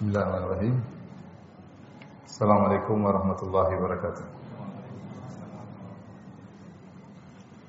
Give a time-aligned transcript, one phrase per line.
[0.00, 0.76] بسم الله الرحمن الرحيم
[2.24, 4.24] السلام عليكم ورحمة الله وبركاته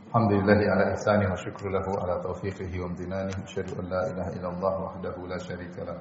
[0.07, 4.73] الحمد لله على إحسانه وشكر له على توفيقه وامتنانه أشهد أن لا إله إلا الله
[4.79, 5.99] وحده لا شريك له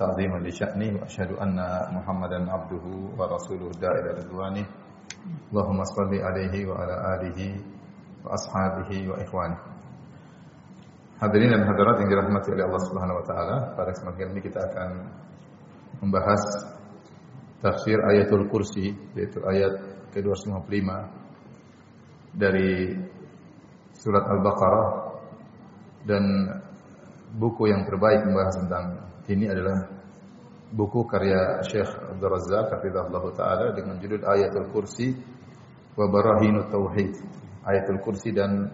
[0.00, 1.60] تعظيما لشأنه وأشهد أن
[1.92, 2.86] محمدا عبده
[3.20, 4.66] ورسوله دا إلى رضوانه
[5.52, 7.40] اللهم صل عليه وعلى آله
[8.24, 9.58] وأصحابه وإخوانه
[11.14, 14.90] Hadirin dan hadirat yang dirahmati oleh Allah Subhanahu wa taala, pada kesempatan ini kita akan
[16.02, 16.42] membahas
[17.62, 19.72] tafsir ayatul kursi yaitu ayat
[20.14, 20.88] ke-255
[22.34, 22.94] dari
[23.94, 24.88] surat Al-Baqarah
[26.04, 26.24] dan
[27.34, 28.84] buku yang terbaik membahas tentang
[29.26, 29.88] ini adalah
[30.74, 35.14] buku karya Syekh Abdul Razzaq hafizahullah taala dengan judul Ayatul Kursi
[35.94, 37.14] wa Barahinut Tauhid.
[37.64, 38.68] Ayatul Kursi dan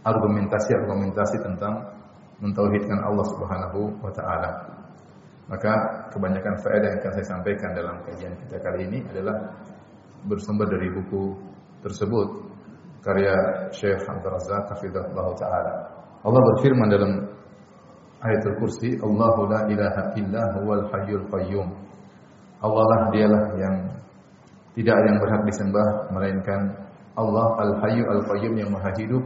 [0.00, 1.92] argumentasi-argumentasi tentang
[2.40, 4.79] mentauhidkan Allah Subhanahu wa taala.
[5.50, 5.72] Maka
[6.14, 9.50] kebanyakan faedah yang akan saya sampaikan dalam kajian kita kali ini adalah
[10.30, 11.34] bersumber dari buku
[11.82, 12.28] tersebut
[13.02, 13.34] karya
[13.74, 15.74] Syekh Abdul Razak hafizahullah taala.
[16.22, 17.12] Allah berfirman dalam
[18.22, 21.68] ayatul kursi, Allahu la ilaha illa huwal hayyul qayyum.
[22.60, 23.76] Allah lah dialah yang
[24.76, 26.60] tidak ada yang berhak disembah melainkan
[27.18, 29.24] Allah al-hayyu al-qayyum yang maha hidup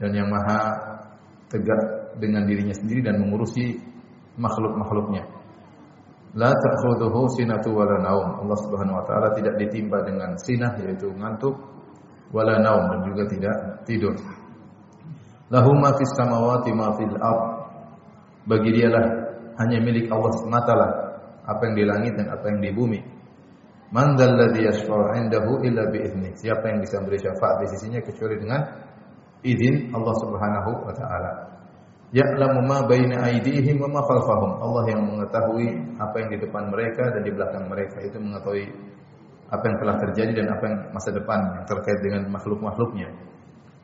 [0.00, 0.80] dan yang maha
[1.52, 1.82] tegak
[2.16, 3.76] dengan dirinya sendiri dan mengurusi
[4.36, 5.24] makhluk-makhluknya.
[6.36, 8.44] La ta'khudhuhu sinatu wala naum.
[8.44, 11.56] Allah Subhanahu wa taala tidak ditimpa dengan sinah yaitu ngantuk
[12.28, 13.56] wala naum dan juga tidak
[13.88, 14.12] tidur.
[15.48, 17.44] Lahu ma fis samawati ma fil ard.
[18.46, 19.04] Bagi dialah
[19.64, 20.92] hanya milik Allah semata lah
[21.48, 23.00] apa yang di langit dan apa yang di bumi.
[23.94, 26.04] Man dzalladzi yashfa'u 'indahu illa bi
[26.36, 28.60] Siapa yang bisa memberi syafaat di sisinya kecuali dengan
[29.46, 31.55] izin Allah Subhanahu wa taala.
[32.16, 34.64] Ya'lamu ma baina aydihim wa ma khalfahum.
[34.64, 35.68] Allah yang mengetahui
[36.00, 38.00] apa yang di depan mereka dan di belakang mereka.
[38.00, 38.64] Itu mengetahui
[39.52, 43.12] apa yang telah terjadi dan apa yang masa depan yang terkait dengan makhluk-makhluknya.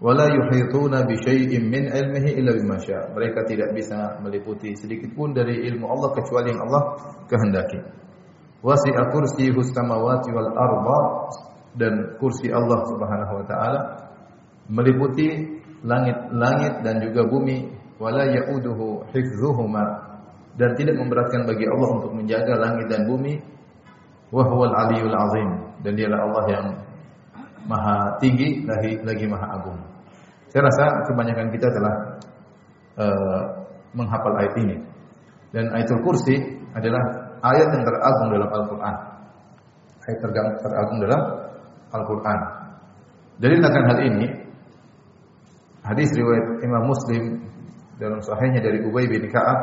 [0.02, 2.80] Wala yuhituna bi syai'in min ilmihi illa bima
[3.14, 6.82] Mereka tidak bisa meliputi sedikit pun dari ilmu Allah kecuali yang Allah
[7.28, 7.78] kehendaki.
[8.64, 11.00] Wasi'a kursiyuhu samawati wal arda
[11.76, 13.80] dan kursi Allah Subhanahu wa taala
[14.72, 19.84] meliputi langit-langit dan juga bumi wala yauduhu hifdhuhuma
[20.56, 23.40] dan tidak memberatkan bagi Allah untuk menjaga langit dan bumi
[24.32, 25.48] wa huwal aliyul azim
[25.84, 26.66] dan dialah Allah yang
[27.68, 29.78] maha tinggi lagi lagi maha agung.
[30.52, 31.94] Saya rasa kebanyakan kita telah
[33.00, 33.42] uh,
[33.96, 34.76] menghafal ayat ini.
[35.52, 36.36] Dan ayatul kursi
[36.72, 37.00] adalah
[37.44, 38.96] ayat yang teragung dalam Al-Qur'an.
[40.08, 40.18] Ayat
[40.60, 41.20] teragung dalam
[41.92, 42.40] Al-Qur'an.
[43.40, 44.26] Dalil akan hal ini
[45.82, 47.22] hadis riwayat Imam Muslim
[48.02, 49.58] dalam sahihnya dari Ubay bin Ka'ab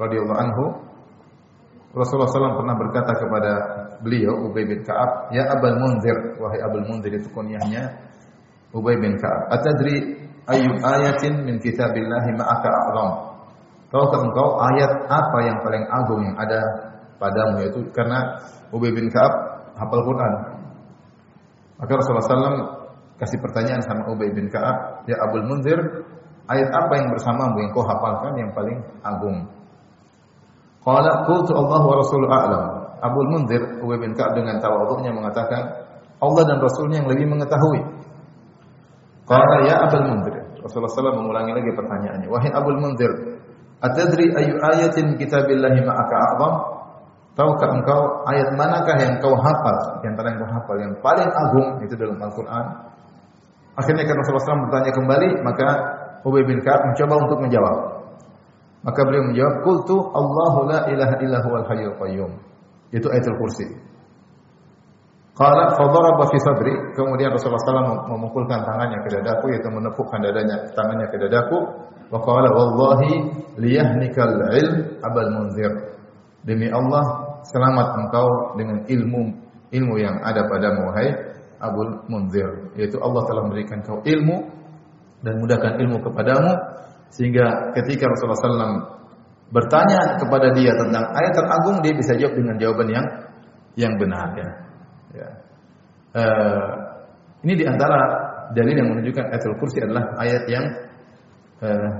[0.00, 0.64] radhiyallahu anhu
[1.96, 3.52] Rasulullah SAW pernah berkata kepada
[4.04, 7.88] beliau Ubay bin Ka'ab, "Ya Abul Munzir, wahai Abul Munzir itu kunyahnya
[8.76, 9.48] Ubay bin Ka'ab.
[9.48, 13.10] Atadri ayu ayatin min kitabillahi ma'aka a'zam?"
[13.88, 16.60] Tahukah engkau ayat apa yang paling agung yang ada
[17.16, 18.44] padamu yaitu karena
[18.76, 19.32] Ubay bin Ka'ab
[19.80, 20.32] hafal Quran.
[21.80, 22.60] Maka Rasulullah SAW
[23.16, 25.80] kasih pertanyaan sama Ubay bin Ka'ab, "Ya Abul Munzir,
[26.46, 29.50] Ayat apa yang bersamamu yang kau hafalkan yang paling agung?
[30.86, 32.64] Qala qultu Allah wa Rasuluhu a'lam.
[33.02, 35.62] Abu Munzir Ubay bin Ka'ab dengan tawadhu'nya mengatakan
[36.22, 37.82] Allah dan Rasulnya yang lebih mengetahui.
[39.26, 40.34] Qala ya Abul Munzir.
[40.62, 42.28] Rasulullah SAW mengulangi lagi pertanyaannya.
[42.30, 43.10] Wahai Abul Munzir,
[43.82, 46.54] atadri ayu ayatin kitabillahi ma'aka a'zam?
[47.36, 48.00] Tahukah engkau
[48.32, 50.00] ayat manakah yang kau hafal?
[50.00, 52.66] Di antara yang kau hafal yang paling agung itu dalam Al-Qur'an.
[53.76, 55.68] Akhirnya karena Rasulullah SAW bertanya kembali, maka
[56.26, 57.76] Ubay bin Ka'ab mencoba untuk menjawab.
[58.82, 62.32] Maka beliau menjawab, "Qultu Allahu la ilaha illa huwal hayyul qayyum."
[62.90, 63.66] Itu ayatul kursi.
[65.36, 71.12] Qala fadaraba fi sadri, kemudian Rasulullah SAW memukulkan tangannya ke dadaku yaitu menepukkan dadanya tangannya
[71.12, 71.58] ke dadaku
[72.08, 75.72] wa qala wallahi liyahnikal ilm abal munzir.
[76.40, 79.22] Demi Allah, selamat engkau dengan ilmu
[79.74, 81.10] ilmu yang ada padamu wahai
[81.56, 84.36] Abul Munzir, yaitu Allah telah memberikan kau ilmu
[85.26, 86.54] dan mudahkan ilmu kepadamu
[87.10, 88.78] sehingga ketika Rasulullah SAW
[89.50, 93.06] bertanya kepada dia tentang ayat teragung dia bisa jawab dengan jawaban yang
[93.74, 94.50] yang benar ya.
[95.14, 95.28] ya.
[96.16, 96.66] Uh,
[97.44, 97.98] ini di antara
[98.54, 100.64] dalil yang menunjukkan ayatul kursi adalah ayat yang
[101.60, 101.90] uh,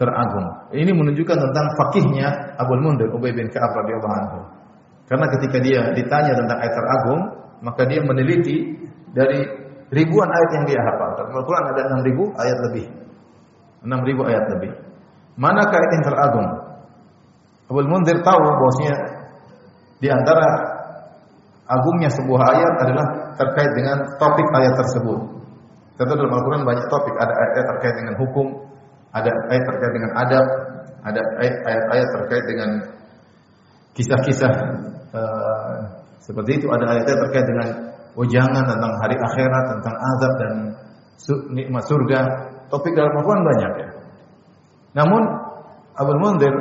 [0.00, 0.46] teragung.
[0.72, 4.40] Ini menunjukkan tentang fakihnya Abu Mundir Ubay bin Ka'ab radhiyallahu anhu.
[5.04, 7.20] Karena ketika dia ditanya tentang ayat teragung,
[7.60, 8.80] maka dia meneliti
[9.12, 9.44] dari
[9.92, 11.09] ribuan ayat yang dia hafal.
[11.32, 12.86] Al-Quran ada 6000 ayat lebih.
[13.86, 14.70] 6000 ayat lebih.
[15.40, 16.48] Manakah ayat yang teragung?
[17.70, 18.94] Abul Munzir tahu bahwasanya
[20.02, 20.48] di antara
[21.70, 23.06] agungnya sebuah ayat adalah
[23.38, 25.18] terkait dengan topik ayat tersebut.
[25.94, 28.46] Tentu dalam Al-Quran banyak topik, ada ayat terkait dengan hukum,
[29.14, 30.46] ada ayat terkait dengan adab,
[31.04, 32.70] ada ayat-ayat terkait dengan
[33.94, 34.52] kisah-kisah
[35.14, 35.78] uh,
[36.20, 37.68] seperti itu, ada ayat ayat terkait dengan
[38.18, 40.54] ujangan tentang hari akhirat, tentang azab dan
[41.52, 42.18] nikmat surga.
[42.70, 43.88] Topik dalam Al-Quran banyak ya.
[44.94, 45.22] Namun
[45.98, 46.54] Abu Munzir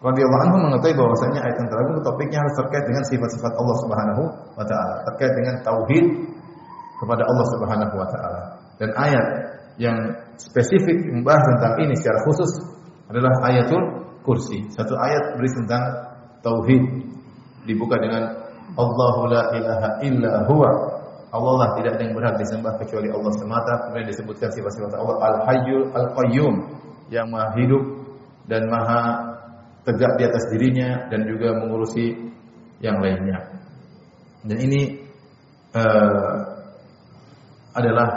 [0.00, 4.22] radhiyallahu anhu mengetahui bahwasanya ayat yang terakhir topiknya harus terkait dengan sifat-sifat Allah Subhanahu
[4.54, 6.06] wa taala, terkait dengan tauhid
[7.02, 8.42] kepada Allah Subhanahu wa taala.
[8.76, 9.26] Dan ayat
[9.76, 9.96] yang
[10.36, 12.50] spesifik membahas tentang ini secara khusus
[13.08, 13.82] adalah ayatul
[14.24, 14.66] kursi.
[14.72, 15.84] Satu ayat berisi tentang
[16.42, 16.84] tauhid.
[17.66, 18.30] Dibuka dengan
[18.78, 20.70] Allahu la ilaha illa huwa.
[21.36, 23.72] Allah lah tidak ada yang berhak disembah kecuali Allah semata.
[23.86, 26.54] Kemudian disebutkan sifat-sifat Allah Al-Hayyul Al-Qayyum
[27.12, 27.84] yang maha hidup
[28.48, 29.02] dan maha
[29.84, 32.16] tegak di atas dirinya dan juga mengurusi
[32.80, 33.60] yang lainnya.
[34.42, 34.98] Dan ini
[35.76, 36.36] uh,
[37.76, 38.08] adalah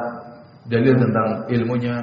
[0.66, 1.96] dalil tentang ilmunya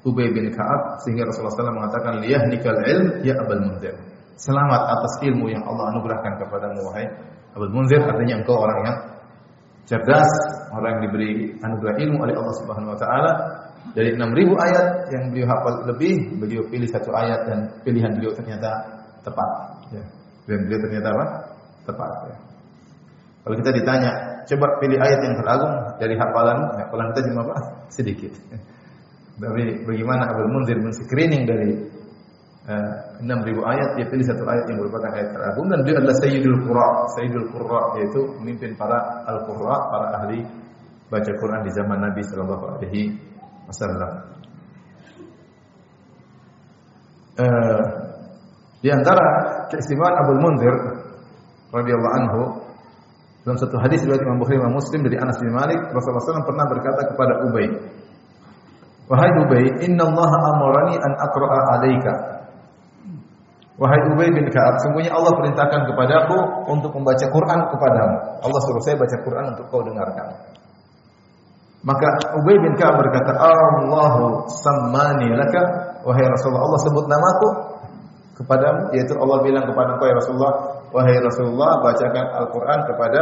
[0.00, 3.94] Ubay bin Ka'ab sehingga Rasulullah SAW mengatakan nikal ilm ya Abul Munzir.
[4.40, 7.04] Selamat atas ilmu yang Allah anugerahkan kepadamu wahai
[7.52, 8.96] Abul Munzir artinya engkau orang yang
[9.88, 10.30] cerdas,
[10.72, 11.30] orang yang diberi
[11.60, 13.32] anugerah ilmu oleh Allah Subhanahu wa taala
[13.90, 18.70] dari 6000 ayat yang beliau hafal lebih, beliau pilih satu ayat dan pilihan beliau ternyata
[19.26, 19.50] tepat.
[19.90, 20.04] Ya.
[20.46, 21.26] Dan beliau ternyata apa?
[21.88, 22.12] Tepat.
[22.30, 22.36] Ya.
[23.40, 24.12] Kalau kita ditanya,
[24.46, 27.54] coba pilih ayat yang teragung dari hafalan, hafalan kita cuma apa?
[27.96, 28.32] Sedikit.
[29.40, 31.70] Tapi bagaimana Abdul Munzir men-screening dari
[32.70, 32.90] eh,
[33.26, 36.88] 6000 ayat, dia pilih satu ayat yang merupakan ayat teragung dan dia adalah Sayyidul Qurra.
[37.18, 40.40] Sayyidul Qurra yaitu pemimpin para al-Qurra, para ahli
[41.10, 43.02] baca Quran di zaman Nabi sallallahu alaihi
[43.66, 44.12] wasallam.
[47.40, 47.84] Uh,
[48.84, 49.24] di antara
[49.72, 50.74] keistimewaan Abu Munzir
[51.72, 52.42] radhiyallahu anhu
[53.40, 56.66] dalam satu hadis riwayat Imam Bukhari dan Muslim dari Anas bin Malik, Rasulullah SAW pernah
[56.68, 57.66] berkata kepada Ubay,
[59.08, 62.12] "Wahai Ubay, inna Allah amarani an aqra'a 'alaika."
[63.80, 66.36] Wahai Ubay bin Ka'ab, sungguhnya Allah perintahkan kepadaku
[66.68, 68.16] untuk membaca Quran kepadamu.
[68.44, 70.36] Allah suruh saya baca Quran untuk kau dengarkan.
[71.80, 77.48] Maka Ubay bin Ka'ab berkata, "Allahu sammani laka." Wahai Rasulullah, Allah sebut namaku
[78.40, 80.54] kepadamu yaitu Allah bilang kepada engkau ya Rasulullah
[80.96, 83.20] wahai Rasulullah bacakan Al-Qur'an kepada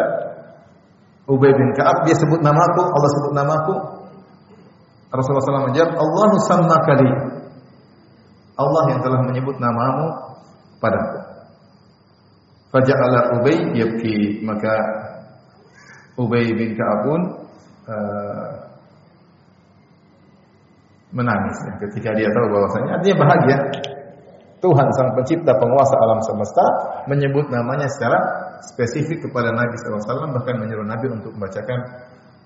[1.26, 3.75] Ubay bin Ka'ab dia sebut namaku Allah sebut namaku
[5.10, 7.10] Rasulullah SAW menjawab Allahu sammakali
[8.58, 10.27] Allah yang telah menyebut namamu
[10.78, 11.19] padaku.
[12.69, 14.75] Faja'ala Ubay yabki maka
[16.19, 17.20] Ubay bin Ka'ab pun
[17.88, 18.50] uh,
[21.14, 21.56] menangis.
[21.64, 23.58] Ya, ketika dia tahu bahwasanya artinya bahagia.
[24.58, 26.66] Tuhan sang pencipta penguasa alam semesta
[27.06, 28.19] menyebut namanya secara
[28.74, 31.78] spesifik kepada Nabi SAW bahkan menyuruh Nabi untuk membacakan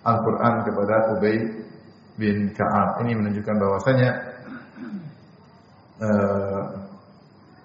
[0.04, 1.36] Al-Quran kepada Ubay
[2.20, 3.00] bin Ka'ab.
[3.00, 4.10] Ini menunjukkan bahwasanya
[6.04, 6.62] uh,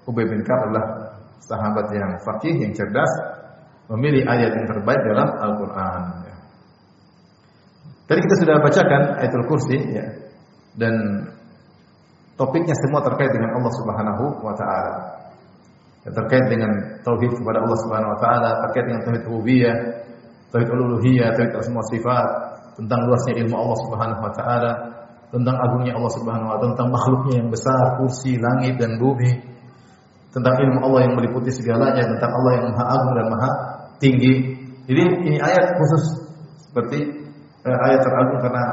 [0.07, 0.85] Ubay bin Ka'ab adalah
[1.43, 3.11] sahabat yang fakih, yang cerdas,
[3.91, 6.01] memilih ayat yang terbaik dalam Al-Quran.
[6.25, 6.35] Ya.
[8.07, 10.07] Tadi kita sudah bacakan ayatul kursi, ya,
[10.79, 10.95] dan
[12.37, 14.93] Topiknya semua terkait dengan Allah Subhanahu wa taala.
[16.05, 19.75] Ya, terkait dengan tauhid kepada Allah Subhanahu wa taala, terkait dengan tauhid rububiyah,
[20.53, 22.29] tauhid uluhiyah, tauhid semua sifat,
[22.77, 24.71] tentang luasnya ilmu Allah Subhanahu wa taala,
[25.33, 29.33] tentang agungnya Allah Subhanahu wa taala, tentang makhluknya yang besar, kursi, langit dan bumi,
[30.37, 33.51] tentang ilmu Allah yang meliputi segalanya, tentang Allah yang Maha Agung dan Maha
[33.97, 34.33] Tinggi.
[34.85, 36.03] Jadi ini ayat khusus
[36.69, 36.99] seperti
[37.65, 38.63] eh, ayat teragung karena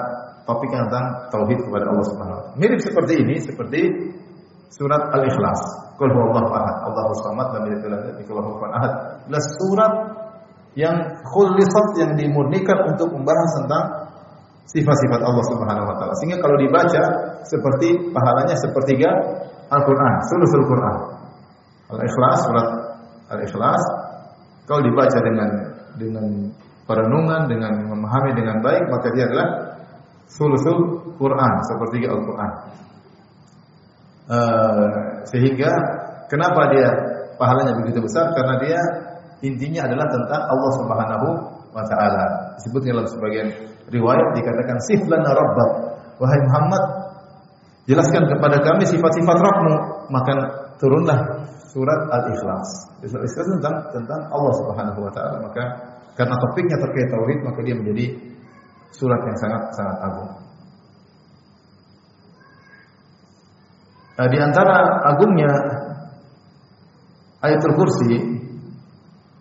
[0.44, 2.44] topik tentang tauhid kepada Allah Subhanahu wa.
[2.60, 3.80] Mirip seperti ini seperti
[4.68, 5.60] surat Al-Ikhlas.
[5.96, 8.92] Qul huwallahu ahad, Allahu samad, lam yalid walam yulad, walam yakul ahad.
[9.24, 9.92] Adalah surat
[10.74, 13.84] yang khulisat yang dimurnikan untuk membahas tentang
[14.66, 16.14] sifat-sifat Allah Subhanahu wa taala.
[16.18, 17.02] Sehingga kalau dibaca
[17.46, 19.10] seperti pahalanya sepertiga
[19.70, 20.96] Al-Qur'an, sulusul Qur'an.
[21.94, 22.68] Al-Ikhlas surat
[23.30, 23.82] Al-Ikhlas
[24.64, 25.50] kalau dibaca dengan
[25.94, 26.26] dengan
[26.84, 29.48] perenungan, dengan memahami dengan baik, maka dia adalah
[30.28, 30.78] sulusul
[31.16, 32.50] Quran seperti Al-Quran.
[34.24, 35.68] Uh, sehingga
[36.32, 36.88] kenapa dia
[37.36, 38.32] pahalanya begitu besar?
[38.32, 38.80] Karena dia
[39.44, 41.28] intinya adalah tentang Allah Subhanahu
[41.76, 42.24] wa taala.
[42.56, 43.48] Disebut dalam sebagian
[43.92, 45.70] riwayat dikatakan siflana rabbak.
[46.16, 46.84] Wahai Muhammad,
[47.84, 49.74] jelaskan kepada kami sifat-sifat Rabbmu,
[50.14, 50.32] maka
[50.78, 51.18] turunlah
[51.74, 52.68] surat Al-Ikhlas.
[53.02, 55.36] Surat Al-Ikhlas tentang tentang Allah Subhanahu wa taala.
[55.42, 55.64] Maka
[56.14, 58.06] karena topiknya terkait tauhid, maka dia menjadi
[58.94, 60.30] surat yang sangat sangat agung.
[64.14, 65.50] Nah, di antara agungnya
[67.42, 68.14] ayatul kursi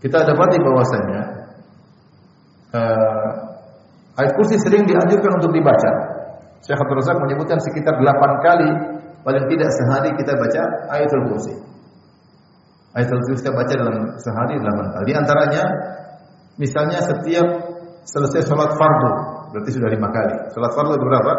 [0.02, 1.22] kita dapati bahwasanya
[2.74, 3.30] uh,
[4.18, 6.12] ayat kursi sering dianjurkan untuk dibaca.
[6.66, 8.08] Syekh Abdul Razak menyebutkan sekitar 8
[8.44, 8.70] kali
[9.22, 10.64] paling tidak sehari kita baca
[10.98, 11.73] ayatul kursi.
[12.94, 15.04] Ayatul kursi kita baca dalam sehari 8 kali.
[15.10, 15.64] Di antaranya
[16.62, 17.48] misalnya setiap
[18.06, 19.12] selesai sholat fardu
[19.50, 20.36] berarti sudah lima kali.
[20.54, 21.34] Sholat fardu berapa?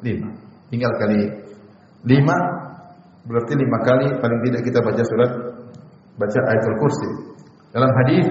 [0.00, 0.28] Lima.
[0.72, 1.20] Tinggal kali
[2.08, 2.36] lima
[3.28, 5.30] berarti lima kali paling tidak kita baca surat
[6.16, 7.08] baca ayatul kursi.
[7.76, 8.26] Dalam hadis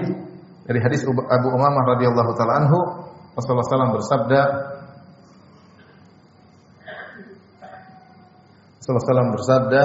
[0.66, 2.78] dari hadis Abu Umamah radhiyallahu taala anhu
[3.38, 4.40] Rasulullah SAW bersabda
[8.82, 9.82] Rasulullah SAW bersabda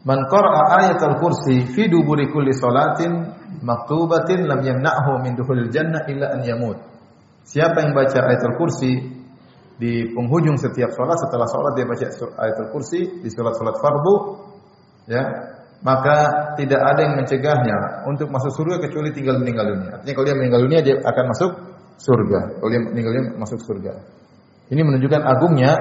[0.00, 6.32] Man qara'a ayatul kursi fi duburi kulli salatin maktubatin lam yamna'hu min dukhulil jannah illa
[6.32, 6.80] an yamut.
[7.44, 8.96] Siapa yang baca ayatul kursi
[9.76, 14.14] di penghujung setiap sholat setelah sholat dia baca ayatul kursi di sholat-sholat fardu
[15.08, 15.24] ya
[15.80, 16.16] maka
[16.60, 19.90] tidak ada yang mencegahnya untuk masuk surga kecuali tinggal meninggal dunia.
[19.96, 21.50] Artinya kalau dia meninggal dunia dia akan masuk
[21.96, 22.40] surga.
[22.60, 23.92] Kalau dia meninggal dunia masuk surga.
[24.68, 25.72] Ini menunjukkan agungnya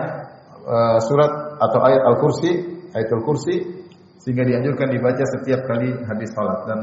[0.63, 2.51] uh, surat atau ayat Al-Kursi,
[2.95, 3.78] ayatul kursi
[4.19, 6.79] sehingga dianjurkan dibaca setiap kali habis salat dan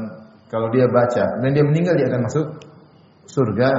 [0.49, 2.45] kalau dia baca dan dia meninggal dia akan masuk
[3.29, 3.69] surga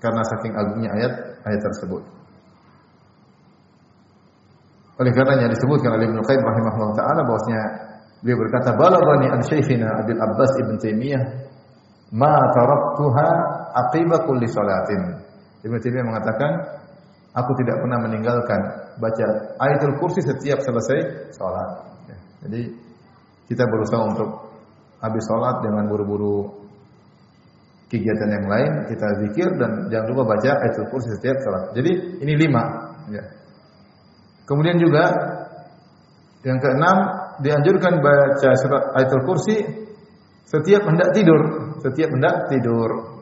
[0.00, 1.12] karena saking agungnya ayat
[1.46, 2.02] ayat tersebut.
[4.96, 7.62] Oleh karenanya disebutkan oleh Ibnu Qayyim rahimahullah taala bahwasanya
[8.26, 11.22] Beliau berkata, "Balaghani an Syekhina Abil Abbas Ibn Taimiyah
[12.16, 13.28] ma taraktuha
[13.86, 15.20] aqiba kulli salatin."
[15.62, 16.52] Ibnu Taimiyah mengatakan,
[17.36, 18.60] "Aku tidak pernah meninggalkan
[18.96, 19.26] baca
[19.60, 21.95] ayatul kursi setiap selesai salat."
[22.46, 22.62] Jadi
[23.50, 24.30] kita berusaha untuk
[25.02, 26.66] habis salat dengan buru-buru
[27.90, 31.74] kegiatan yang lain, kita zikir dan jangan lupa baca ayatul kursi setiap salat.
[31.74, 32.62] Jadi ini lima.
[33.10, 33.22] Ya.
[34.46, 35.10] Kemudian juga
[36.46, 36.96] yang keenam
[37.42, 39.56] dianjurkan baca surat Ayatul Kursi
[40.46, 43.18] setiap hendak tidur, setiap hendak tidur.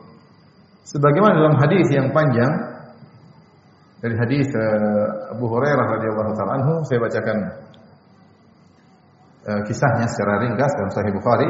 [0.85, 2.53] Sebagaimana dalam hadis yang panjang
[3.97, 7.37] dari hadis uh, Abu Hurairah radhiyallahu taala anhu, saya bacakan
[9.45, 11.49] kisahnya secara ringkas dalam Sahih Bukhari.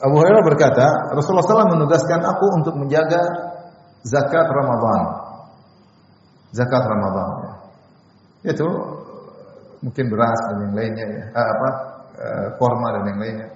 [0.00, 3.20] Abu Hurairah berkata, Rasulullah SAW menugaskan aku untuk menjaga
[4.02, 5.02] zakat Ramadan.
[6.50, 7.28] Zakat Ramadan.
[8.42, 8.66] Itu
[9.84, 11.68] mungkin beras dan yang lainnya ya, ah, apa
[12.56, 13.48] korma dan yang lainnya.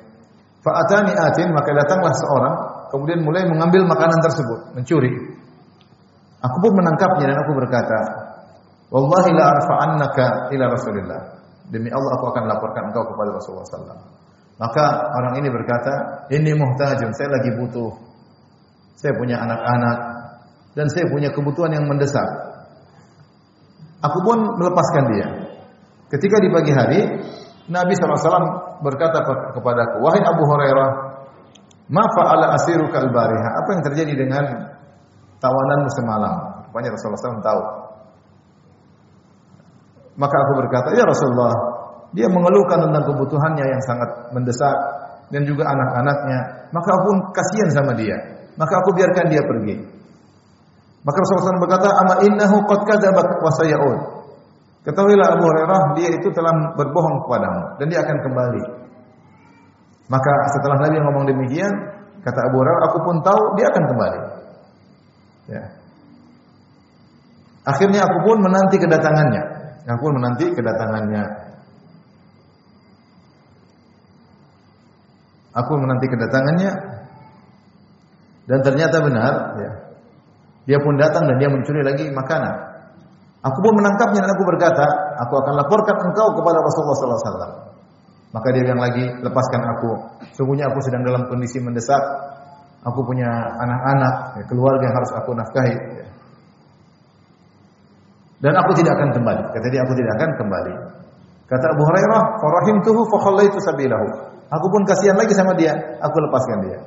[0.65, 2.55] Fa'atani atin maka datanglah seorang
[2.89, 5.13] kemudian mulai mengambil makanan tersebut, mencuri.
[6.45, 7.99] Aku pun menangkapnya dan aku berkata,
[8.93, 11.34] "Wallahi la arfa'annaka ila Rasulillah."
[11.69, 14.13] Demi Allah aku akan laporkan engkau kepada Rasulullah sallallahu
[14.55, 15.93] Maka orang ini berkata,
[16.31, 17.91] "Ini muhtajun, saya lagi butuh.
[18.95, 19.99] Saya punya anak-anak
[20.79, 22.29] dan saya punya kebutuhan yang mendesak."
[24.05, 25.29] Aku pun melepaskan dia.
[26.13, 27.01] Ketika di pagi hari,
[27.73, 29.25] Nabi SAW berkata
[29.57, 30.89] kepadaku, Wahai Abu Hurairah,
[31.93, 33.51] Ma fa'ala asiru kalbariha.
[33.61, 34.45] Apa yang terjadi dengan
[35.37, 36.35] tawananmu semalam?
[36.69, 37.63] Rupanya Rasulullah SAW tahu.
[40.15, 41.55] Maka aku berkata, Ya Rasulullah,
[42.15, 44.77] dia mengeluhkan tentang kebutuhannya yang sangat mendesak
[45.35, 46.71] dan juga anak-anaknya.
[46.71, 48.15] Maka aku pun kasihan sama dia.
[48.55, 49.75] Maka aku biarkan dia pergi.
[51.05, 53.23] Maka Rasulullah SAW berkata, Ama innahu qad kadzaba.
[54.85, 58.63] Ketahuilah Abu Hurairah dia itu telah berbohong kepadamu dan dia akan kembali.
[60.13, 61.73] Maka setelah Nabi ngomong demikian,
[62.21, 64.21] kata Abu Hurairah, aku pun tahu dia akan kembali.
[65.49, 65.65] Ya.
[67.65, 69.43] Akhirnya aku pun menanti kedatangannya.
[69.85, 71.25] Aku pun menanti kedatangannya.
[75.55, 76.73] Aku menanti kedatangannya
[78.45, 79.73] dan ternyata benar, ya.
[80.65, 82.55] Dia pun datang dan dia mencuri lagi makanan.
[83.45, 84.87] Aku pun menangkapnya dan aku berkata,
[85.21, 87.53] aku akan laporkan engkau kepada Rasulullah sallallahu alaihi wasallam.
[88.33, 89.91] Maka dia bilang lagi, lepaskan aku.
[90.35, 92.01] Sungguhnya aku sedang dalam kondisi mendesak.
[92.85, 93.29] Aku punya
[93.61, 95.77] anak-anak, ya, keluarga yang harus aku nafkahi.
[95.77, 96.07] Ya.
[98.45, 99.43] Dan aku tidak akan kembali.
[99.57, 100.75] Kata dia, aku tidak akan kembali.
[101.49, 104.07] Kata Abu Hurairah, "Farahimtuhu fa khallaitu sabilahu."
[104.53, 105.73] Aku pun kasihan lagi sama dia,
[106.05, 106.79] aku lepaskan dia.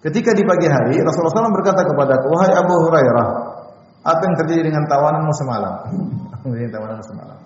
[0.00, 3.28] Ketika di pagi hari, Rasulullah SAW berkata kepadaku, "Wahai Abu Hurairah,
[4.06, 5.74] apa yang terjadi dengan tawananmu semalam?
[6.46, 7.38] Terjadi tawananmu semalam?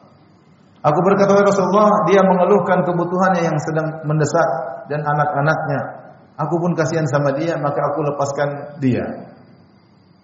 [0.81, 4.49] Aku berkata kepada Rasulullah, dia mengeluhkan kebutuhannya yang sedang mendesak
[4.89, 5.81] dan anak-anaknya.
[6.41, 8.49] Aku pun kasihan sama dia, maka aku lepaskan
[8.81, 9.05] dia.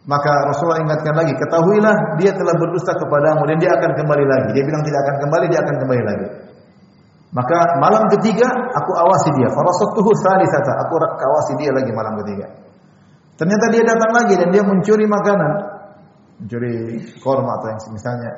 [0.07, 4.49] Maka Rasulullah ingatkan lagi, ketahuilah dia telah berdusta kepadamu dan dia akan kembali lagi.
[4.55, 6.27] Dia bilang tidak akan kembali, dia akan kembali lagi.
[7.35, 9.51] Maka malam ketiga aku awasi dia.
[9.51, 10.73] Farasatuhu salisata.
[10.87, 12.47] Aku awasi dia lagi malam ketiga.
[13.37, 15.77] Ternyata dia datang lagi dan dia mencuri makanan
[16.41, 18.33] mencuri korma atau yang semisalnya.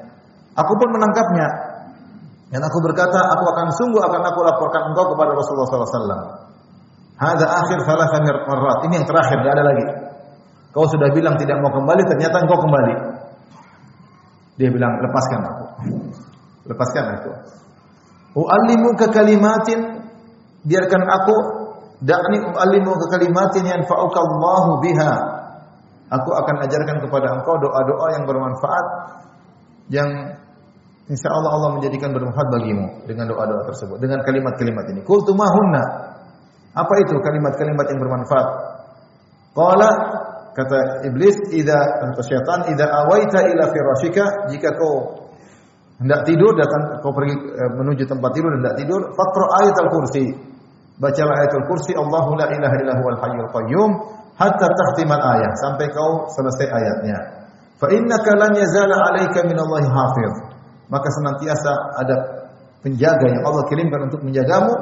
[0.55, 1.49] Aku pun menangkapnya.
[2.49, 6.25] Dan aku berkata, aku akan sungguh akan aku laporkan engkau kepada Rasulullah SAW.
[7.19, 8.79] Hadza akhir marrat.
[8.89, 9.85] Ini yang terakhir, tidak ada lagi.
[10.73, 12.95] Kau sudah bilang tidak mau kembali, ternyata engkau kembali.
[14.59, 15.65] Dia bilang, lepaskan aku.
[16.69, 17.31] Lepaskan aku.
[18.99, 19.81] ke kalimatin,
[20.67, 21.37] biarkan aku
[21.99, 25.15] Da'ni ke kalimatin yanfa'uka Allahu biha.
[26.09, 28.87] Aku akan ajarkan kepada engkau doa-doa yang bermanfaat
[29.93, 30.09] yang
[31.11, 35.01] insya Allah Allah menjadikan bermanfaat bagimu dengan doa-doa tersebut, dengan kalimat-kalimat ini.
[35.05, 35.85] Qultu mahunna.
[36.73, 38.49] Apa itu kalimat-kalimat yang bermanfaat?
[39.59, 39.91] Qala
[40.59, 45.29] kata iblis, "Idza atau syaitan, idza awaita ila firashika, jika kau
[46.03, 50.25] hendak tidur datang kau pergi eh, menuju tempat tidur hendak tidur, faqra ayatul kursi.
[50.99, 53.91] Bacalah ayatul kursi Allahu la ilaha illa huwal hayyul qayyum
[54.35, 57.19] hatta tahtimal ayat sampai kau selesai ayatnya.
[57.79, 60.35] Fa innaka lan yazala 'alaika minallahi hafiz.
[60.91, 61.73] Maka senantiasa
[62.03, 62.17] ada
[62.83, 64.75] penjaga yang Allah kirimkan untuk menjagamu.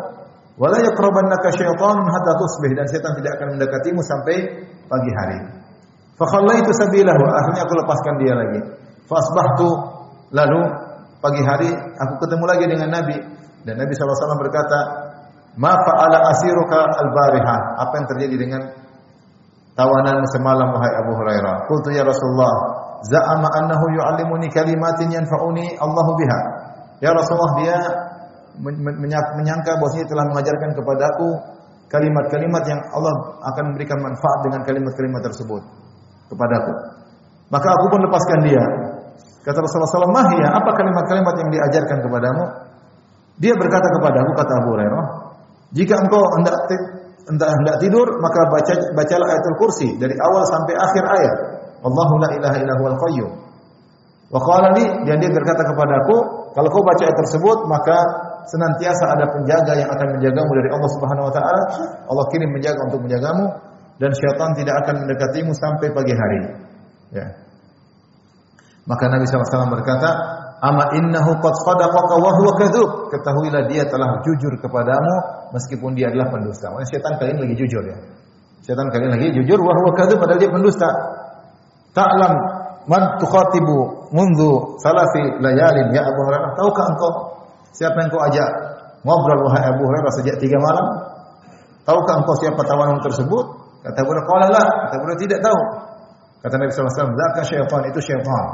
[0.56, 4.36] Wala yaqrabannaka syaitanun hatta tusbih dan setan tidak akan mendekatimu sampai
[4.88, 5.55] pagi hari.
[6.16, 8.60] Fa khallaitu sabilahu akhirnya aku lepaskan dia lagi.
[9.04, 9.68] Fa asbahtu
[10.32, 10.60] lalu
[11.20, 13.16] pagi hari aku ketemu lagi dengan Nabi
[13.68, 14.78] dan Nabi SAW berkata,
[15.60, 18.62] "Ma fa'ala asiruka al-bariha?" Apa yang terjadi dengan
[19.76, 21.68] tawanan semalam wahai Abu Hurairah?
[21.68, 22.54] Qultu ya Rasulullah,
[23.04, 26.40] za'ama annahu yu'allimuni kalimatin yanfa'uni Allahu biha.
[27.04, 27.76] Ya Rasulullah dia
[29.36, 31.28] menyangka bahwasanya telah mengajarkan kepadaku
[31.92, 35.85] kalimat-kalimat yang Allah akan memberikan manfaat dengan kalimat-kalimat tersebut
[36.30, 36.72] kepadaku.
[37.50, 38.64] Maka aku pun lepaskan dia.
[39.46, 42.44] Kata Rasulullah SAW, Mahya, apa kalimat-kalimat yang diajarkan kepadamu?
[43.38, 45.04] Dia berkata kepadaku, kata Abu Hurairah,
[45.76, 46.56] jika engkau hendak
[47.30, 51.36] hendak, hendak tidur, maka baca bacalah ayatul kursi dari awal sampai akhir ayat.
[51.86, 53.30] Allahu la ilaha illa huwal qayyum.
[54.26, 56.16] Wa qala li, dan dia berkata kepadaku,
[56.54, 57.98] kalau kau baca ayat tersebut, maka
[58.50, 61.62] senantiasa ada penjaga yang akan menjagamu dari Allah Subhanahu wa taala.
[62.10, 63.44] Allah kirim menjaga untuk menjagamu
[63.96, 66.40] dan syaitan tidak akan mendekatimu sampai pagi hari.
[67.16, 67.26] Ya.
[68.86, 70.10] Maka Nabi SAW berkata,
[70.56, 73.12] Ama innahu qad sadaqaka wa huwa kadzub.
[73.12, 75.14] Ketahuilah dia telah jujur kepadamu
[75.52, 76.72] meskipun dia adalah pendusta.
[76.72, 77.96] Maksudnya setan kalian lagi jujur ya.
[78.64, 80.88] Setan kalian lagi jujur wa huwa kadzub padahal dia pendusta.
[81.92, 82.32] Ta'lam
[82.88, 86.56] man tukhatibu mundu salasi layalin ya Abu Hurairah.
[86.56, 87.10] Tahukah engkau
[87.76, 88.48] siapa yang kau ajak
[89.04, 90.86] ngobrol wahai Abu Hurairah sejak tiga malam?
[91.84, 93.44] Tahukah engkau siapa tawanan tersebut?
[93.86, 94.64] Kata Hurairah, qala la.
[94.90, 95.60] Kata Hurairah tidak tahu.
[96.42, 98.44] Kata Nabi sallallahu alaihi wasallam, "Zaka syaitan, itu syaitan."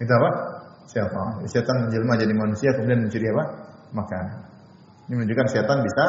[0.00, 0.30] Itu apa?
[0.88, 1.26] Syaitan.
[1.44, 3.44] Syaitan menjelma jadi manusia kemudian mencuri apa?
[3.92, 4.24] Makan.
[5.10, 6.04] Ini menunjukkan syaitan bisa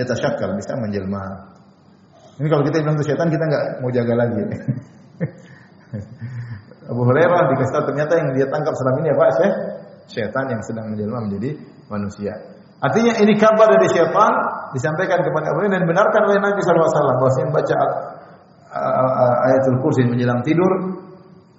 [0.00, 1.52] ya tasyakal, bisa menjelma.
[2.40, 4.40] Ini kalau kita bilang itu syaitan kita enggak mau jaga lagi.
[6.90, 9.24] Abu Hurairah dikasih tahu ternyata yang dia tangkap selama ini apa?
[9.36, 9.54] Syekh?
[10.04, 11.56] Syaitan yang sedang menjelma menjadi
[11.88, 12.32] manusia.
[12.84, 14.32] Artinya ini kabar dari syaitan
[14.76, 17.78] disampaikan kepada Abu dan benarkan oleh Nabi wasallam bahwa yang baca
[19.48, 20.72] ayatul kursi menjelang tidur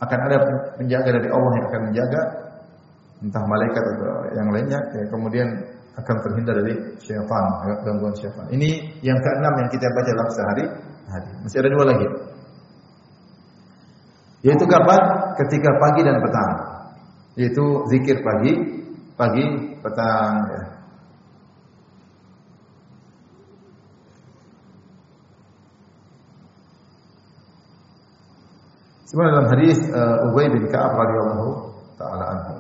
[0.03, 0.37] akan ada
[0.75, 2.21] penjaga dari Allah yang akan menjaga
[3.23, 5.47] entah malaikat atau yang lainnya ya, kemudian
[5.95, 7.43] akan terhindar dari syaitan
[7.87, 8.45] gangguan syaitan.
[8.51, 10.63] Ini yang keenam yang kita baca dalam sehari
[11.07, 11.29] hari.
[11.47, 12.07] Masih ada dua lagi.
[14.45, 15.01] Yaitu kapan?
[15.39, 16.51] Ketika pagi dan petang.
[17.39, 18.53] Yaitu zikir pagi,
[19.15, 19.43] pagi,
[19.79, 20.33] petang.
[20.51, 20.61] Ya.
[29.15, 32.55] Sebenarnya dalam hadis uh, Ubay bin Ka'ab radhiyallahu taala anhu.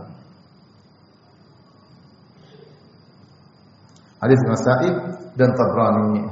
[4.23, 4.89] Hadis Nasa'i
[5.35, 6.31] dan Tabrani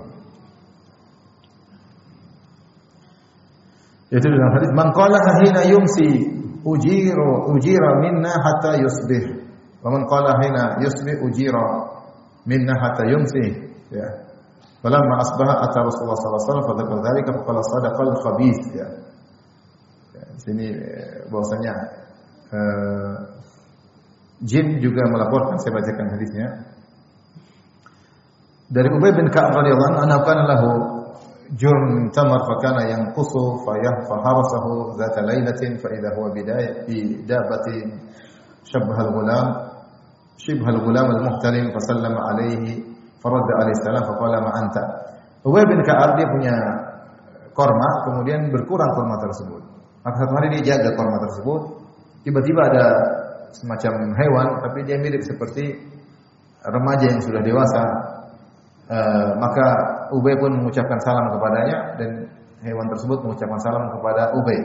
[4.15, 6.07] Itu dalam hadis man qala hina yumsi
[6.63, 9.43] ujiru ujira minna hatta yusbih.
[9.83, 11.67] Wa man qala hina yusbih ujira
[12.47, 13.59] minna hatta yumsi.
[13.91, 14.07] Ya.
[14.79, 18.87] Falamma asbaha ata Rasulullah sallallahu alaihi wasallam fadzakara dzalika faqala sadaqal khabith ya.
[18.87, 19.12] ya.
[20.37, 21.73] sini eh, bahwasanya
[22.53, 23.15] uh,
[24.43, 26.47] jin juga melaporkan saya bacakan hadisnya.
[28.73, 30.69] Dari Ubay bin Ka'ab radhiyallahu anhu anhu kana lahu
[31.53, 37.21] jurun min tamar fa kana yanqusu fa yahfaharasahu zata lailatin fa idha huwa bidaya bi
[37.21, 38.01] dabatin
[38.65, 39.45] shabha al-ghulam
[40.41, 42.81] shibha al-ghulam muhtalim fa sallama alayhi
[43.21, 44.83] fa radda alayhi salam fa qala ma anta.
[45.45, 46.55] Ubay bin Ka'ab dia punya
[47.53, 49.72] korma kemudian berkurang korma tersebut.
[50.03, 51.61] Maka satu hari dia jaga korma tersebut,
[52.27, 52.85] tiba-tiba ada
[53.55, 55.79] semacam hewan, tapi dia mirip seperti
[56.63, 57.83] remaja yang sudah dewasa.
[58.83, 58.99] E,
[59.39, 59.67] maka
[60.11, 62.09] Ubay pun mengucapkan salam kepadanya dan
[62.67, 64.59] hewan tersebut mengucapkan salam kepada Ubay.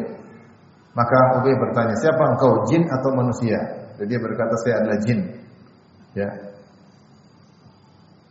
[0.98, 3.58] Maka Ubay bertanya, "Siapa engkau, jin atau manusia?"
[3.94, 5.20] Dan dia berkata, "Saya adalah jin."
[6.18, 6.28] Ya.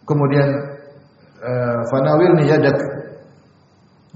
[0.04, 0.48] Kemudian
[1.38, 2.98] eh, fanawilni yadak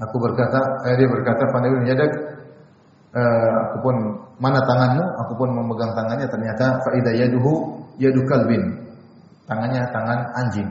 [0.01, 2.11] Aku berkata, eh, dia berkata, Fanawil yadak,
[3.15, 3.95] eh, aku pun
[4.41, 5.05] mana tanganmu?
[5.25, 6.27] Aku pun memegang tangannya.
[6.27, 8.63] Ternyata faidah yaduhu yadu kalbin.
[9.45, 10.69] Tangannya tangan anjing.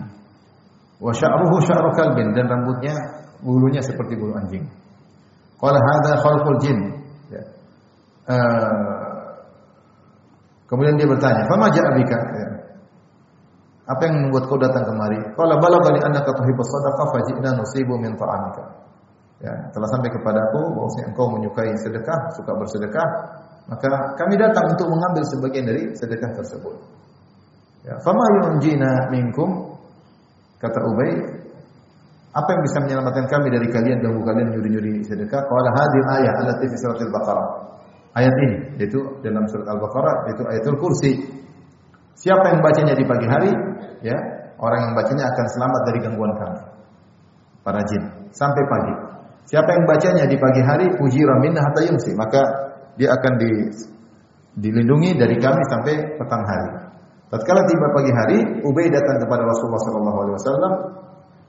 [1.01, 2.93] Wa sya'ruhu sya'ru kalbin dan rambutnya
[3.41, 4.69] bulunya seperti bulu anjing.
[5.61, 6.79] Qala hadza khalqul jin.
[7.29, 7.45] Ya.
[8.31, 9.37] Uh,
[10.69, 12.49] kemudian dia bertanya, "Fama ja'a bika?" Ya.
[13.91, 15.19] Apa yang membuat kau datang kemari?
[15.35, 18.80] Qala balaghani annaka tuhibbus sadaqah faji'na nusibu min ta'amika.
[19.41, 23.09] Ya, telah sampai kepadaku bahwa engkau menyukai sedekah, suka bersedekah,
[23.73, 23.89] maka
[24.21, 26.77] kami datang untuk mengambil sebagian dari sedekah tersebut.
[27.89, 29.81] Ya, fama yunjina minkum
[30.61, 31.41] kata Ubay,
[32.37, 35.41] apa yang bisa menyelamatkan kami dari kalian ganggu kalian nyuri-nyuri sedekah?
[35.49, 37.49] Qala hadhihi ayat allati fi suratil Baqarah.
[38.11, 41.17] Ayat ini yaitu dalam surat Al-Baqarah yaitu ayatul kursi.
[42.21, 43.53] Siapa yang bacanya di pagi hari,
[44.05, 44.19] ya,
[44.61, 46.61] orang yang bacanya akan selamat dari gangguan kami.
[47.65, 48.03] Para jin
[48.37, 49.10] sampai pagi.
[49.51, 52.39] Siapa yang bacanya di pagi hari, ujira minna hatta yumsi, maka
[52.95, 53.51] dia akan di,
[54.63, 56.71] dilindungi dari kami sampai petang hari.
[57.35, 59.83] Tatkala tiba pagi hari, Ubay datang kepada Rasulullah
[60.39, 60.73] wasallam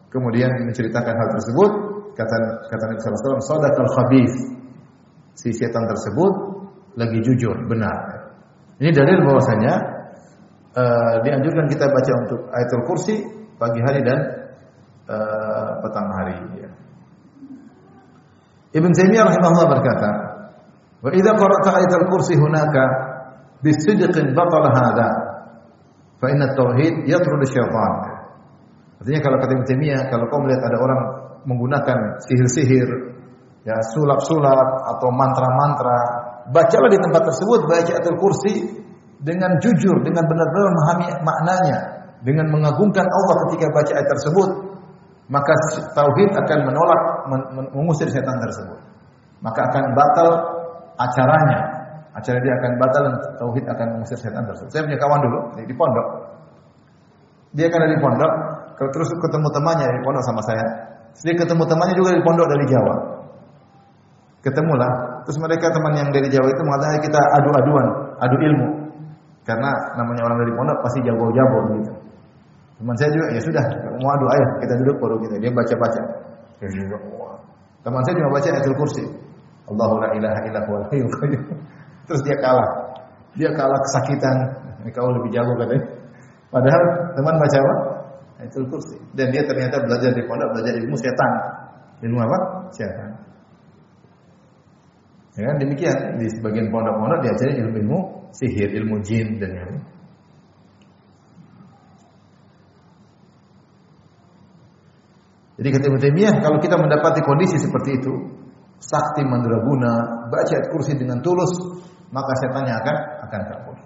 [0.09, 1.71] kemudian menceritakan hal tersebut,
[2.17, 2.37] kata
[2.73, 4.35] kata Nabi sallallahu alaihi wasallam, "Sadaqal khabith."
[5.31, 6.33] Si setan tersebut
[6.99, 8.29] lagi jujur, benar.
[8.81, 9.73] Ini dalil bahwasanya
[10.73, 13.15] uh, dianjurkan kita baca untuk ayatul kursi
[13.61, 14.19] pagi hari dan
[15.05, 16.70] uh, petang hari ya.
[18.71, 20.09] Ibn Taimiyah rahimahullah berkata,
[21.03, 22.83] "Wa idza qara'ta kursi hunaka
[23.59, 25.09] bisidqin batala hadha."
[26.21, 27.93] Fa inna tauhid yatrud syaitan.
[29.01, 30.99] Artinya kalau kata Ibnu Taimiyah, kalau kau melihat ada orang
[31.49, 32.89] menggunakan sihir-sihir,
[33.65, 35.99] ya sulap-sulap atau mantra-mantra,
[36.53, 38.53] bacalah di tempat tersebut baca ayatul kursi
[39.17, 41.77] dengan jujur, dengan benar-benar memahami maknanya,
[42.21, 44.49] dengan mengagungkan Allah ketika baca ayat tersebut,
[45.33, 45.53] maka
[45.97, 47.01] tauhid akan menolak
[47.73, 48.79] mengusir setan tersebut.
[49.41, 50.29] Maka akan batal
[50.97, 51.59] acaranya,
[52.13, 54.69] acara dia akan batal dan tauhid akan mengusir setan tersebut.
[54.69, 56.07] Saya punya kawan dulu di pondok.
[57.51, 58.31] Dia kan dari pondok,
[58.95, 60.65] terus ketemu temannya di pondok sama saya.
[61.19, 62.95] Dia ketemu temannya juga di pondok dari Jawa.
[64.41, 68.67] Ketemulah, terus mereka teman yang dari Jawa itu mengatakan kita adu-aduan, adu ilmu.
[69.45, 71.93] Karena namanya orang dari pondok pasti jago-jago gitu.
[72.81, 73.65] Teman saya juga, ya sudah,
[74.01, 75.35] mau adu ayah, kita duduk baru kita.
[75.37, 76.01] Dia baca-baca.
[77.81, 79.03] Teman saya juga baca ayatul kursi.
[79.65, 81.09] Allahu la ilaha illa huwal hayyul.
[82.07, 82.69] Terus dia kalah.
[83.33, 84.37] Dia kalah kesakitan.
[84.93, 85.85] Kau lebih jago katanya.
[86.51, 86.83] Padahal
[87.15, 87.75] teman baca apa?
[88.41, 88.97] Ayatul Kursi.
[89.13, 91.31] Dan dia ternyata belajar di pondok, belajar ilmu setan.
[92.01, 92.37] Ilmu apa?
[92.73, 93.09] Setan.
[95.37, 97.99] Ya kan demikian di sebagian pondok-pondok diajari ilmu-ilmu
[98.35, 99.71] sihir, ilmu jin dan yang
[105.61, 108.13] Jadi kata Taimiyah, kalau kita mendapati kondisi seperti itu,
[108.81, 111.53] sakti mandraguna, baca kursi dengan tulus,
[112.09, 112.95] maka setannya akan
[113.29, 113.77] akan kabur.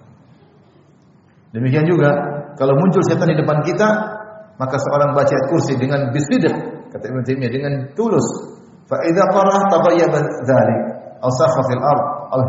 [1.51, 2.15] Demikian juga
[2.55, 3.87] kalau muncul setan di depan kita,
[4.55, 8.23] maka seorang baca kursi dengan bisidah kata Taimiyah dengan tulus.
[8.87, 10.79] Fa idza qara'ah tabayyana dzalik
[11.19, 12.39] aw sakha fil ard aw.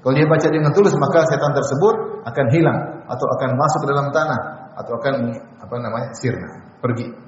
[0.00, 4.08] Kalau dia baca dengan tulus maka setan tersebut akan hilang atau akan masuk ke dalam
[4.16, 4.40] tanah
[4.80, 5.14] atau akan
[5.60, 7.25] apa namanya sirna, pergi.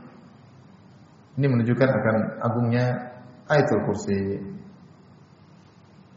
[1.38, 2.85] Ini menunjukkan akan agungnya
[3.46, 4.42] ayatul kursi.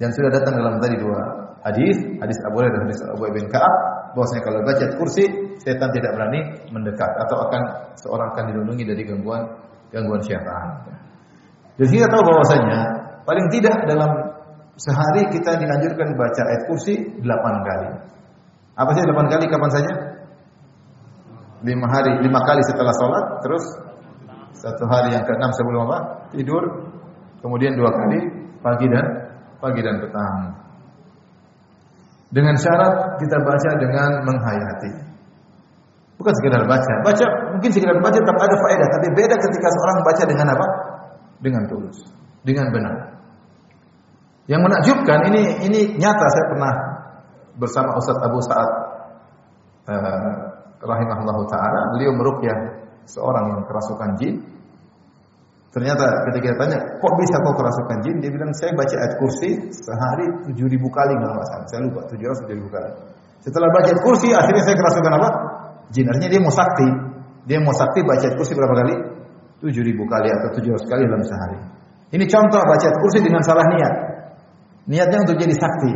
[0.02, 1.22] Dan sudah datang dalam tadi dua
[1.62, 3.74] hadis, hadis Abu Hurairah dan hadis Abu bin Ka'ab,
[4.18, 5.24] bahwasanya kalau baca kursi,
[5.62, 6.42] setan tidak berani
[6.74, 7.62] mendekat atau akan
[8.02, 9.46] seorang akan dilindungi dari gangguan
[9.94, 10.90] gangguan syaitan.
[11.78, 12.80] Jadi kita tahu bahwasanya
[13.22, 14.12] paling tidak dalam
[14.82, 17.90] sehari kita dianjurkan baca ayat kursi 8 kali.
[18.74, 19.94] Apa sih 8 kali kapan saja?
[21.62, 23.66] 5 hari, 5 kali setelah sholat, terus
[24.56, 25.98] satu hari yang ke-6 sebelum apa?
[26.36, 26.64] Tidur,
[27.42, 28.20] kemudian dua kali
[28.62, 29.06] pagi dan
[29.62, 30.38] pagi dan petang.
[32.32, 34.92] Dengan syarat kita baca dengan menghayati.
[36.16, 36.94] Bukan sekedar baca.
[37.04, 37.26] Baca
[37.58, 40.68] mungkin sekedar baca tetap ada faedah, tapi beda ketika seorang baca dengan apa?
[41.42, 41.98] Dengan tulus,
[42.46, 42.96] dengan benar.
[44.46, 46.74] Yang menakjubkan ini ini nyata saya pernah
[47.58, 48.70] bersama Ustaz Abu Sa'ad
[49.92, 50.32] uh,
[50.82, 54.36] rahimahullahu taala, beliau meruqyah seorang yang kerasukan jin.
[55.72, 58.16] Ternyata ketika tanya, kok bisa kau kerasukan jin?
[58.20, 61.66] Dia bilang, saya baca ayat kursi sehari tujuh ribu kali nggak masalah.
[61.72, 62.92] Saya lupa tujuh ratus tujuh ribu kali.
[63.40, 65.30] Setelah baca ayat kursi, akhirnya saya kerasukan apa?
[65.96, 66.06] Jin.
[66.12, 66.88] Artinya dia mau sakti.
[67.48, 68.96] Dia mau sakti baca ayat kursi berapa kali?
[69.64, 71.58] Tujuh ribu kali atau tujuh ratus kali dalam sehari.
[72.12, 73.94] Ini contoh baca ayat kursi dengan salah niat.
[74.92, 75.94] Niatnya untuk jadi sakti.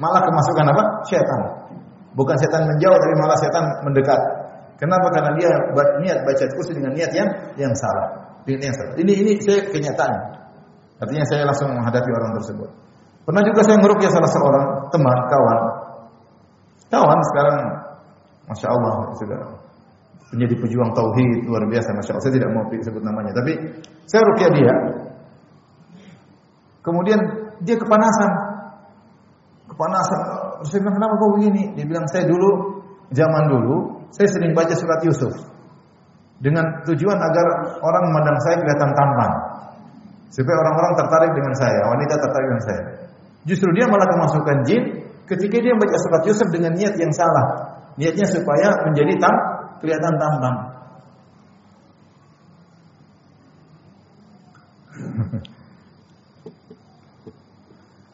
[0.00, 0.82] Malah kemasukan apa?
[1.04, 1.40] Syaitan.
[2.14, 4.20] Bukan setan menjauh, tapi malah setan mendekat.
[4.78, 5.06] Kenapa?
[5.10, 5.50] Karena dia
[6.06, 8.38] niat baca kursi dengan niat yang yang salah.
[8.46, 8.94] Dengan yang salah.
[8.94, 10.14] Ini ini saya kenyataan.
[11.02, 12.70] Artinya saya langsung menghadapi orang tersebut.
[13.26, 15.60] Pernah juga saya ngerukyah salah seorang teman, kawan.
[16.88, 17.56] Kawan sekarang
[18.48, 19.40] Masya Allah sudah
[20.32, 22.24] menjadi pejuang tauhid luar biasa Masya Allah.
[22.24, 23.52] Saya tidak mau sebut namanya, tapi
[24.08, 24.74] saya rukyah dia.
[26.86, 27.20] Kemudian
[27.66, 28.30] dia kepanasan.
[29.68, 30.20] Kepanasan.
[30.64, 31.76] Saya bilang, kenapa kau begini?
[31.76, 32.80] Dia bilang, saya dulu,
[33.12, 35.34] zaman dulu, saya sering baca surat Yusuf.
[36.38, 37.46] Dengan tujuan agar
[37.82, 39.32] orang memandang saya kelihatan tampan.
[40.30, 42.82] Supaya orang-orang tertarik dengan saya, wanita tertarik dengan saya.
[43.48, 44.82] Justru dia malah kemasukan jin
[45.26, 47.74] ketika dia membaca surat Yusuf dengan niat yang salah.
[47.98, 49.34] Niatnya supaya menjadi tam,
[49.82, 50.54] kelihatan tampan.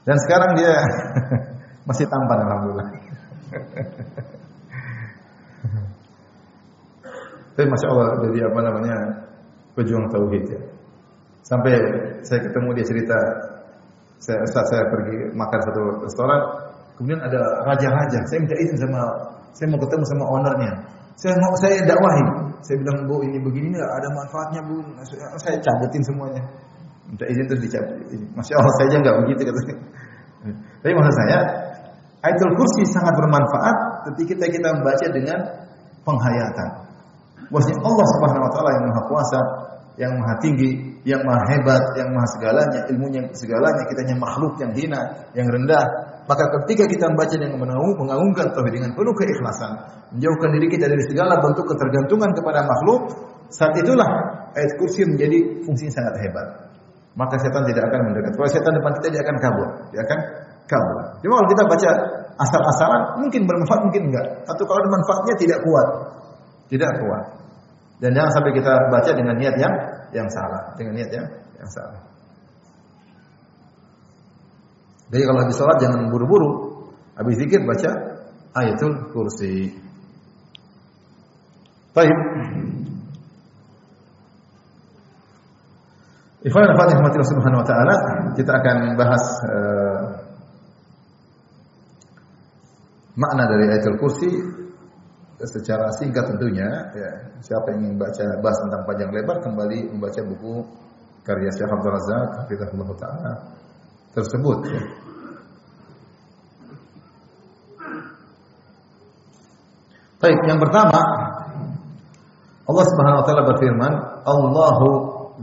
[0.05, 0.75] Dan sekarang dia
[1.89, 2.89] masih tampan alhamdulillah.
[7.55, 8.97] Tapi masya Allah jadi apa namanya
[9.79, 10.61] pejuang tauhid ya.
[11.45, 11.77] Sampai
[12.25, 13.19] saya ketemu dia cerita,
[14.19, 16.41] saya saat saya pergi makan satu restoran,
[16.97, 18.21] kemudian ada raja-raja.
[18.27, 19.03] Saya minta izin sama,
[19.53, 20.73] saya mau ketemu sama ownernya.
[21.15, 22.25] Saya mau saya dakwahi.
[22.65, 24.83] Saya bilang bu ini begini ada manfaatnya bu.
[25.39, 26.43] Saya cabutin semuanya.
[27.07, 28.03] Minta izin terus dicabut.
[28.35, 29.77] Masya Allah saya aja nggak begitu katanya.
[30.81, 31.39] Tapi maksud saya,
[32.25, 33.77] ayatul kursi sangat bermanfaat
[34.11, 35.39] ketika kita membaca dengan
[36.05, 36.71] penghayatan.
[37.51, 39.41] Bahwasanya Allah Subhanahu wa taala yang Maha Kuasa,
[40.01, 40.71] yang Maha Tinggi,
[41.05, 45.01] yang Maha Hebat, yang Maha segalanya, ilmunya segalanya, kita hanya makhluk yang hina,
[45.37, 45.85] yang rendah.
[46.25, 49.73] Maka ketika kita membaca dengan mengagungkan tauhid dengan penuh keikhlasan,
[50.17, 53.01] menjauhkan diri kita dari segala bentuk ketergantungan kepada makhluk,
[53.53, 54.09] saat itulah
[54.57, 56.65] ayat kursi menjadi fungsi sangat hebat
[57.15, 58.33] maka setan tidak akan mendekat.
[58.35, 60.19] Kalau setan depan kita dia akan kabur, dia akan
[60.67, 60.99] kabur.
[61.23, 61.91] Cuma kalau kita baca
[62.35, 64.27] asal-asalan mungkin bermanfaat mungkin enggak.
[64.51, 65.89] Atau kalau manfaatnya tidak kuat.
[66.69, 67.25] Tidak kuat.
[68.01, 69.75] Dan jangan sampai kita baca dengan niat yang
[70.15, 71.27] yang salah, dengan niat yang
[71.59, 72.01] yang salah.
[75.15, 76.51] Jadi kalau habis sholat jangan buru-buru.
[77.15, 77.91] Habis zikir baca
[78.59, 79.71] ayatul kursi.
[81.95, 82.17] Baik.
[86.45, 87.97] Ikhwan Fatih Rahmatillah Subhanahu wa taala,
[88.37, 90.01] kita akan bahas uh,
[93.17, 94.29] makna dari ayatul kursi
[95.43, 97.11] secara singkat tentunya ya.
[97.43, 100.63] Siapa yang ingin baca bahas tentang panjang lebar kembali membaca buku
[101.27, 103.33] karya Syekh Abdul Razak hafizahullah taala
[104.15, 104.83] tersebut ya.
[110.25, 111.01] Baik, yang pertama
[112.65, 113.93] Allah Subhanahu wa taala berfirman,
[114.25, 114.89] Allahu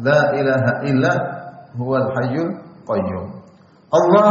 [0.01, 1.13] la ilaha illa
[1.77, 2.49] huwal hayyul
[2.81, 3.25] qayyum.
[3.93, 4.29] Allah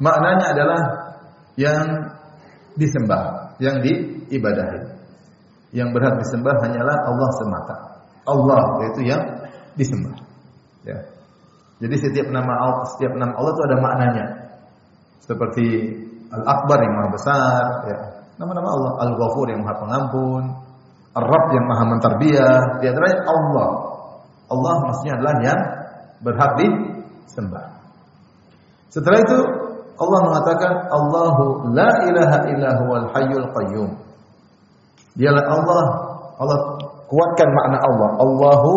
[0.00, 0.80] maknanya adalah
[1.60, 1.84] yang
[2.80, 4.83] disembah, yang diibadahi.
[5.74, 7.76] Yang berhak disembah hanyalah Allah semata.
[8.24, 9.22] Allah yaitu yang
[9.74, 10.14] disembah.
[10.86, 10.98] Ya.
[11.82, 14.26] Jadi setiap nama Allah, setiap nama Allah itu ada maknanya.
[15.26, 15.66] Seperti
[16.30, 17.98] Al-Akbar yang Maha Besar, ya.
[18.38, 20.42] Nama-nama Allah, Al-Ghafur yang Maha Pengampun,
[21.14, 23.68] Ar-Rabb yang Maha Mentarbiah, di antaranya Allah.
[24.50, 25.60] Allah maksudnya adalah yang
[26.22, 27.64] berhak disembah.
[28.90, 29.38] Setelah itu
[29.94, 33.90] Allah mengatakan Allahu la ilaha illa huwal hayyul qayyum.
[35.14, 35.84] Dialah Allah,
[36.42, 36.58] Allah
[37.06, 38.10] kuatkan makna Allah.
[38.18, 38.72] Allahu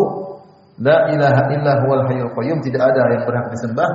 [0.77, 3.89] la ilaha illa huwal hayyul qayyum, tidak ada yang berhak disembah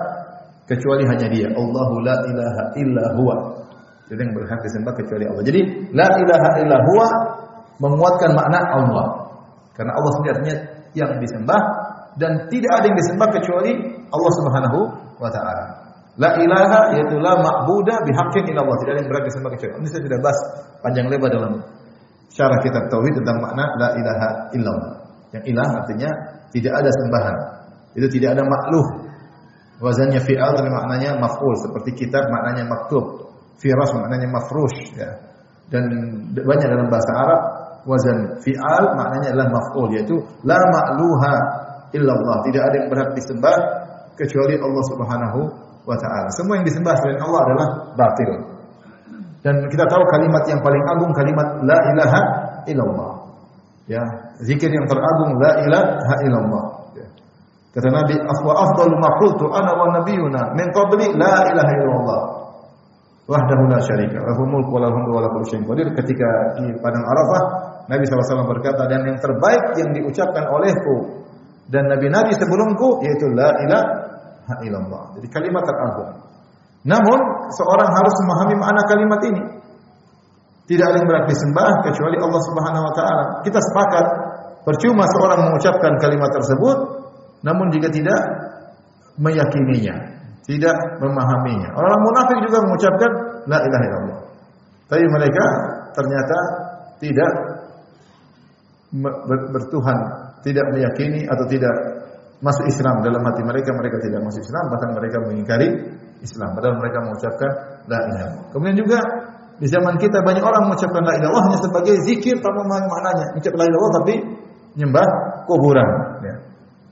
[0.67, 1.49] kecuali hanya Dia.
[1.55, 3.37] Allahu la ilaha illa huwa.
[4.11, 5.45] Tidak yang berhak disembah kecuali Allah.
[5.47, 5.61] Jadi
[5.95, 7.07] la ilaha illa huwa
[7.79, 9.07] menguatkan makna Allah.
[9.73, 10.53] Karena Allah sendiri
[10.93, 11.61] yang disembah
[12.21, 13.73] dan tidak ada yang disembah kecuali
[14.13, 14.79] Allah Subhanahu
[15.17, 15.65] wa taala.
[16.21, 18.77] La ilaha yaitu la ma'budah bihaqqin illa Allah.
[18.85, 20.39] Tidak ada yang berhak disembah kecuali Ini saya sudah bahas
[20.85, 21.53] panjang lebar dalam
[22.31, 24.95] syarah kitab tauhid tentang makna la ilaha illallah.
[25.33, 26.11] Yang ilah artinya
[26.53, 27.37] tidak ada sembahan.
[27.97, 28.87] Itu tidak ada makhluk.
[29.83, 33.35] Wazannya fi'al dan maknanya maf'ul seperti kitab maknanya maktub.
[33.59, 35.11] Firas maknanya mafrush ya.
[35.73, 35.89] Dan
[36.31, 37.41] banyak dalam bahasa Arab
[37.89, 41.35] wazan fi'al maknanya adalah maf'ul yaitu la ma'luha
[41.97, 42.37] illallah.
[42.47, 43.57] Tidak ada yang berhak disembah
[44.15, 45.41] kecuali Allah Subhanahu
[45.83, 46.29] wa taala.
[46.37, 48.52] Semua yang disembah selain Allah adalah batil.
[49.43, 52.21] Dan kita tahu kalimat yang paling agung kalimat la ilaha
[52.71, 53.13] illallah.
[53.91, 54.03] Ya,
[54.39, 56.65] zikir yang teragung la ilaha illallah.
[56.95, 57.07] Ya.
[57.75, 62.23] Kata Nabi, "Afwa afdalu ma qultu ana wa nabiyuna min qabli la ilaha illallah."
[63.23, 65.91] Wahdahu la syarika lahu mulku wa lahu wa lahu qadir.
[65.95, 66.29] Ketika
[66.59, 67.43] di padang Arafah,
[67.91, 71.27] Nabi SAW berkata, dan yang terbaik yang diucapkan olehku
[71.71, 75.05] dan nabi-nabi sebelumku yaitu la ilaha illallah.
[75.19, 76.13] Jadi kalimat teragung.
[76.83, 77.19] Namun
[77.55, 79.43] seorang harus memahami makna kalimat ini.
[80.67, 83.25] Tidak ada yang berarti disembah kecuali Allah Subhanahu wa taala.
[83.47, 84.07] Kita sepakat
[84.63, 86.77] percuma seorang mengucapkan kalimat tersebut
[87.43, 88.21] namun jika tidak
[89.19, 89.95] meyakininya,
[90.47, 91.75] tidak memahaminya.
[91.75, 93.11] Orang munafik juga mengucapkan
[93.51, 94.19] la ilaha illallah.
[94.87, 95.45] Tapi mereka
[95.93, 96.39] ternyata
[97.03, 97.33] tidak
[99.51, 99.99] bertuhan,
[100.47, 101.75] tidak meyakini atau tidak
[102.43, 105.69] masuk Islam dalam hati mereka, mereka tidak masuk Islam, bahkan mereka mengingkari
[106.23, 106.55] Islam.
[106.55, 107.51] Padahal mereka mengucapkan
[107.91, 108.29] la ilaha.
[108.55, 108.99] Kemudian juga
[109.59, 113.27] di zaman kita banyak orang mengucapkan la ilaha hanya sebagai zikir tanpa maknanya.
[113.35, 114.15] Mengucapkan la ilaha tapi
[114.79, 115.07] menyembah
[115.51, 115.89] kuburan.
[116.23, 116.35] Ya.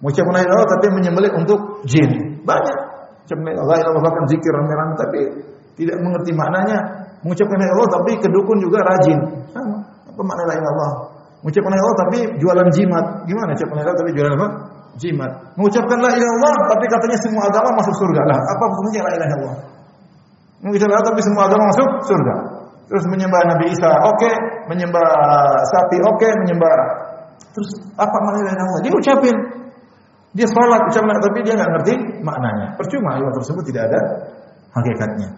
[0.03, 2.11] Mengucapkan la ilaha tapi menyembelih untuk jin.
[2.43, 2.79] Banyak.
[3.31, 5.21] Mengucapkan la ilaha bahkan zikir rame-rame tapi
[5.79, 6.79] tidak mengerti maknanya.
[7.23, 9.19] Mengucapkan la ilaha tapi kedukun juga rajin.
[9.55, 9.79] Sama.
[10.11, 10.89] Apa makna la ilaha?
[11.47, 13.05] Mengucapkan la ilaha tapi jualan jimat.
[13.31, 14.49] Gimana mengucapkan la ilaha tapi jualan apa?
[15.01, 15.33] Jimat.
[15.57, 18.23] Mengucapkan la ilaha illallah tapi katanya semua agama masuk surga.
[18.29, 19.59] Lah, apa fungsinya la ilaha illallah?
[20.61, 22.35] Mengucapkan tapi semua agama masuk surga.
[22.91, 24.35] Terus menyembah Nabi Isa, oke, okay.
[24.69, 25.09] menyembah
[25.73, 26.33] sapi, oke, okay.
[26.43, 26.75] menyembah
[27.51, 28.83] Terus apa makna la ilaha illallah?
[28.85, 29.37] Dia ucapin.
[30.31, 32.67] Dia sholat ucapin tapi dia nggak ngerti maknanya.
[32.79, 34.01] Percuma ilmu tersebut tidak ada
[34.79, 35.29] hakikatnya.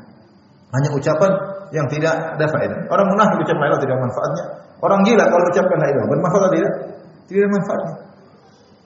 [0.73, 1.31] Hanya ucapan
[1.73, 2.81] yang tidak ada faedah.
[2.93, 4.45] Orang munafik ucap la ilaha tidak manfaatnya.
[4.83, 6.73] Orang gila kalau ucapkan la ilaha bermanfaat tidak?
[7.31, 7.95] Tidak ada manfaatnya.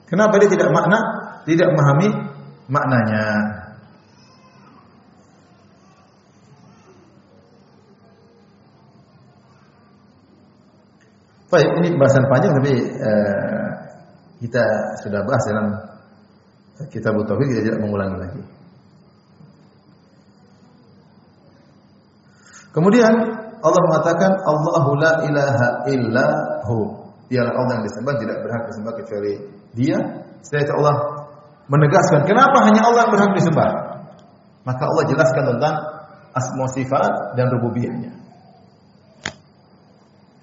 [0.07, 0.99] Kenapa dia tidak makna?
[1.43, 2.07] Tidak memahami
[2.71, 3.23] maknanya.
[11.47, 13.67] Baik, ini pembahasan panjang tapi uh,
[14.43, 14.63] kita
[14.99, 15.67] sudah bahas dalam
[16.91, 18.43] kitab Tauhid kita tidak mengulangi lagi.
[22.75, 23.13] Kemudian
[23.63, 26.27] Allah mengatakan Allahu la ilaha illa
[26.67, 26.77] hu.
[27.31, 29.33] Dialah Allah yang disembah tidak berhak disembah kecuali
[29.77, 29.97] Dia.
[30.41, 30.97] Setelah Allah
[31.69, 33.69] menegaskan kenapa hanya Allah yang berhak disembah.
[34.65, 35.75] Maka Allah jelaskan tentang
[36.35, 38.11] asma sifat dan rububiyahnya.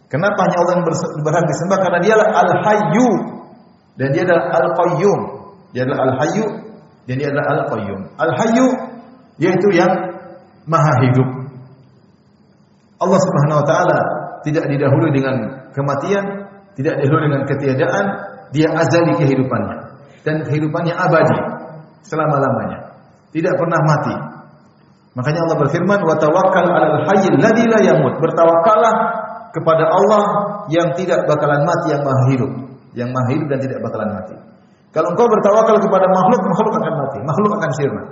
[0.09, 0.87] Kenapa hanya Allah yang
[1.27, 1.79] berhak disembah?
[1.83, 3.09] Karena dia adalah Al-Hayyu
[3.99, 5.20] dan dia adalah Al-Qayyum.
[5.75, 6.47] Dia adalah Al-Hayyu
[7.11, 8.01] dan dia adalah Al-Qayyum.
[8.14, 8.66] Al-Hayyu
[9.42, 9.92] yaitu yang
[10.70, 11.29] maha hidup.
[13.03, 13.99] Allah Subhanahu wa taala
[14.47, 15.37] tidak didahului dengan
[15.75, 16.25] kematian,
[16.79, 18.05] tidak didahului dengan ketiadaan,
[18.50, 19.76] dia azali kehidupannya
[20.24, 21.38] dan kehidupannya abadi
[22.04, 23.00] selama-lamanya.
[23.33, 24.14] Tidak pernah mati.
[25.14, 28.94] Makanya Allah berfirman, "Wa tawakkal 'alal hayyil ladzi la yamut." Bertawakallah
[29.54, 30.22] kepada Allah
[30.70, 32.50] yang tidak bakalan mati yang maha hidup,
[32.98, 34.35] yang maha hidup dan tidak bakalan mati.
[34.94, 38.02] Kalau engkau bertawakal kepada makhluk, makhluk akan mati, makhluk akan sirna.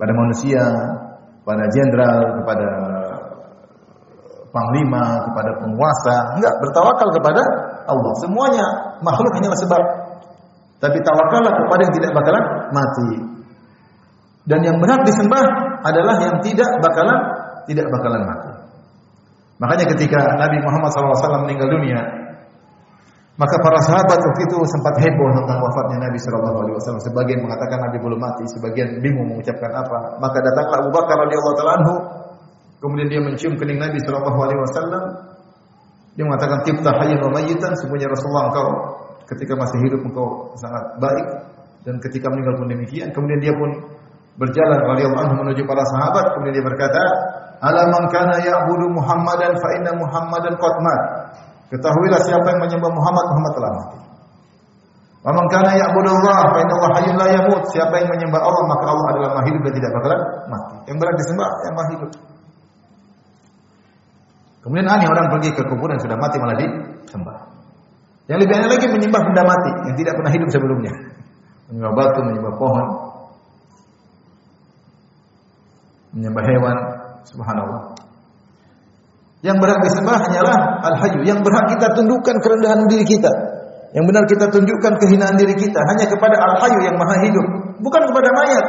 [0.00, 0.62] Pada manusia,
[1.44, 2.68] pada jenderal, kepada
[4.48, 7.42] panglima, kepada penguasa, enggak bertawakal kepada
[7.88, 8.12] Allah.
[8.22, 8.66] Semuanya
[9.00, 9.82] makhluk hanyalah sebab.
[10.78, 13.10] Tapi tawakallah kepada yang tidak bakalan mati.
[14.48, 15.44] Dan yang benar disembah
[15.82, 17.18] adalah yang tidak bakalan
[17.66, 18.52] tidak bakalan mati.
[19.58, 22.00] Makanya ketika Nabi Muhammad SAW meninggal dunia,
[23.38, 26.98] maka para sahabat waktu itu sempat heboh tentang wafatnya Nabi SAW.
[27.02, 30.18] Sebagian mengatakan Nabi belum mati, sebagian bingung mengucapkan apa.
[30.22, 31.94] Maka datanglah Abu Bakar radhiyallahu anhu,
[32.82, 35.27] kemudian dia mencium kening Nabi SAW.
[36.18, 38.66] Dia mengatakan tibta hayyan wa mayyitan, sebenarnya Rasulullah engkau
[39.30, 41.26] ketika masih hidup engkau sangat baik
[41.86, 43.14] dan ketika meninggal pun demikian.
[43.14, 43.70] Kemudian dia pun
[44.34, 47.02] berjalan radhiyallahu anhu menuju para sahabat, kemudian dia berkata,
[47.62, 51.02] ala man kana ya'budu Muhammadan fa inna Muhammadan qad mat.
[51.70, 53.98] Ketahuilah siapa yang menyembah Muhammad, Muhammad telah mati.
[55.22, 57.62] Wa man kana ya'budu Allah fa inna Allah hayyun la yamut.
[57.70, 60.76] Siapa yang menyembah Allah, maka Allah adalah maha hidup dan tidak bakalan mati.
[60.90, 62.10] Yang berat disembah yang maha hidup.
[64.68, 67.40] Kemudian aneh orang pergi ke kuburan sudah mati malah disembah.
[68.28, 70.92] Yang lebih aneh lagi menyembah benda mati yang tidak pernah hidup sebelumnya.
[71.72, 72.86] Menyembah batu, menyembah pohon,
[76.12, 76.76] menyembah hewan,
[77.24, 77.96] Subhanallah.
[79.40, 81.24] Yang berhak disembah hanyalah Al-Hayyu.
[81.24, 83.32] Yang berhak kita tundukkan kerendahan diri kita.
[83.96, 87.46] Yang benar kita tunjukkan kehinaan diri kita hanya kepada Al-Hayyu yang Maha Hidup,
[87.80, 88.66] bukan kepada mayat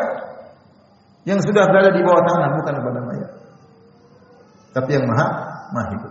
[1.28, 3.30] yang sudah berada di bawah tanah, bukan kepada mayat.
[4.72, 6.10] Tapi yang Maha Maha.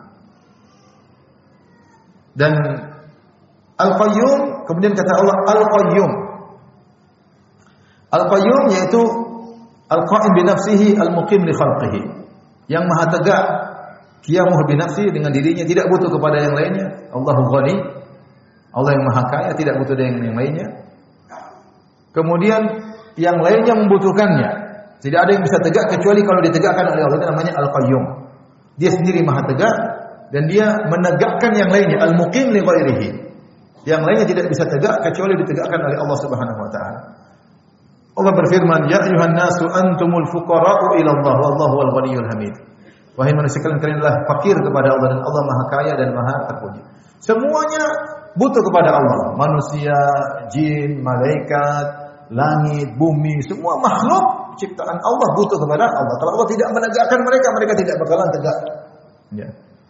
[2.38, 2.52] Dan
[3.78, 6.12] Al-Qayyum, kemudian kata Allah Al-Qayyum.
[8.08, 9.02] Al-Qayyum yaitu
[9.88, 12.00] Al-Qa'im bi nafsihi al-muqim li khalqihi.
[12.68, 13.42] Yang maha tegak
[14.20, 17.08] kiamuh binafsi dengan dirinya tidak butuh kepada yang lainnya.
[17.16, 17.74] Allahu ghani
[18.76, 20.68] Allah yang maha kaya tidak butuh dengan yang lainnya.
[22.12, 22.60] Kemudian
[23.16, 24.50] yang lainnya membutuhkannya.
[25.00, 27.16] Tidak ada yang bisa tegak kecuali kalau ditegakkan oleh Allah.
[27.16, 28.04] Itu namanya al-qayyum
[28.78, 29.76] dia sendiri maha tegak
[30.30, 33.08] dan dia menegakkan yang lainnya al-muqim li ghairihi
[33.86, 37.00] yang lainnya tidak bisa tegak kecuali ditegakkan oleh Allah Subhanahu wa taala
[38.18, 42.50] Allah berfirman, "Ya ayuhan nasu antumul fuqara'u ila Allah wallahu wal ghaniyyul hamid."
[43.14, 46.82] Wahai manusia kalian kalian adalah fakir kepada Allah dan Allah Maha Kaya dan Maha Terpuji.
[47.22, 47.84] Semuanya
[48.38, 49.98] butuh kepada Allah, manusia,
[50.54, 51.86] jin, malaikat,
[52.30, 54.26] langit, bumi, semua makhluk
[54.58, 56.16] ciptaan Allah butuh kepada Allah.
[56.18, 58.58] Kalau Allah tidak menegakkan mereka, mereka tidak bakalan tegak.
[59.32, 59.48] Ya.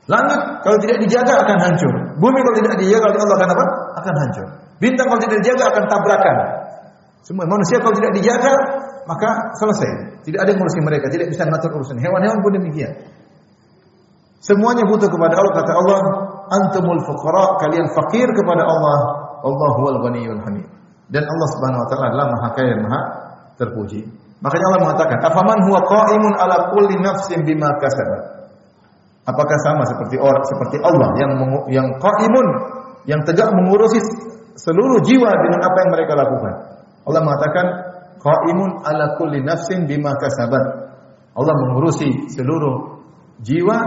[0.08, 1.94] Langit kalau tidak dijaga akan hancur.
[2.16, 3.64] Bumi kalau tidak dijaga oleh Allah akan apa?
[4.00, 4.46] Akan hancur.
[4.80, 6.36] Bintang kalau tidak dijaga akan tabrakan.
[7.28, 8.52] Semua manusia kalau tidak dijaga
[9.04, 9.28] maka
[9.60, 10.22] selesai.
[10.24, 11.96] Tidak ada yang ngurusin mereka, tidak bisa ngatur urusan.
[12.00, 12.92] Hewan-hewan pun demikian.
[14.40, 16.00] Semuanya butuh kepada Allah kata Allah,
[16.56, 18.98] antumul fuqara, kalian fakir kepada Allah.
[19.44, 20.66] Allah huwal ghaniyyul hamid.
[21.12, 23.00] Dan Allah Subhanahu wa taala adalah Maha Kaya dan Maha
[23.58, 24.06] terpuji.
[24.38, 28.48] Makanya Allah mengatakan, "Afaman huwa qa'imun ala kulli nafsin bima kasabat."
[29.28, 31.32] Apakah sama seperti orang seperti Allah yang
[31.68, 32.46] yang qaimun,
[33.04, 34.00] yang tegak mengurusi
[34.56, 36.54] seluruh jiwa dengan apa yang mereka lakukan.
[37.04, 37.66] Allah mengatakan,
[38.22, 40.64] "Qaimun ala kulli nafsin bima kasabat."
[41.36, 43.04] Allah mengurusi seluruh
[43.44, 43.78] jiwa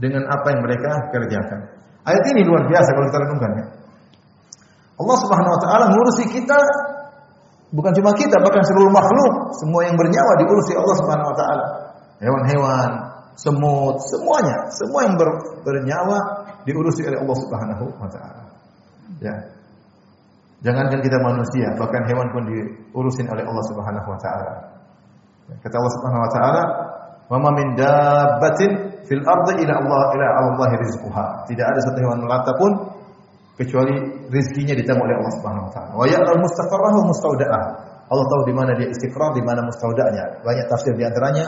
[0.00, 1.60] dengan apa yang mereka kerjakan.
[2.08, 3.66] Ayat ini luar biasa kalau kita renungkan ya.
[5.00, 6.58] Allah Subhanahu wa taala mengurusi kita
[7.70, 11.66] bukan cuma kita bahkan seluruh makhluk, semua yang bernyawa diurusi Allah Subhanahu wa taala.
[12.20, 12.90] Hewan-hewan,
[13.38, 15.28] semut, semuanya, semua yang ber,
[15.64, 16.18] bernyawa
[16.68, 18.42] diurusi oleh Allah Subhanahu wa taala.
[19.22, 19.34] Ya.
[20.60, 24.54] Jangankan kita manusia, bahkan hewan pun diurusin oleh Allah Subhanahu wa taala.
[25.64, 26.62] Kata Allah Subhanahu wa taala,
[27.32, 28.70] "Wa ma min dabbatin
[29.08, 32.70] fil ardi ila Allah ila Allah rizquha." Tidak ada satu hewan melata pun
[33.60, 33.92] kecuali
[34.32, 35.92] rizkinya ditanggung oleh Allah Subhanahu wa taala.
[35.92, 37.64] Wa ya'lamu mustaqarrahu mustaudaah.
[38.10, 40.42] Allah tahu di mana dia istiqrar, di mana mustaudanya.
[40.42, 41.46] Banyak tafsir di antaranya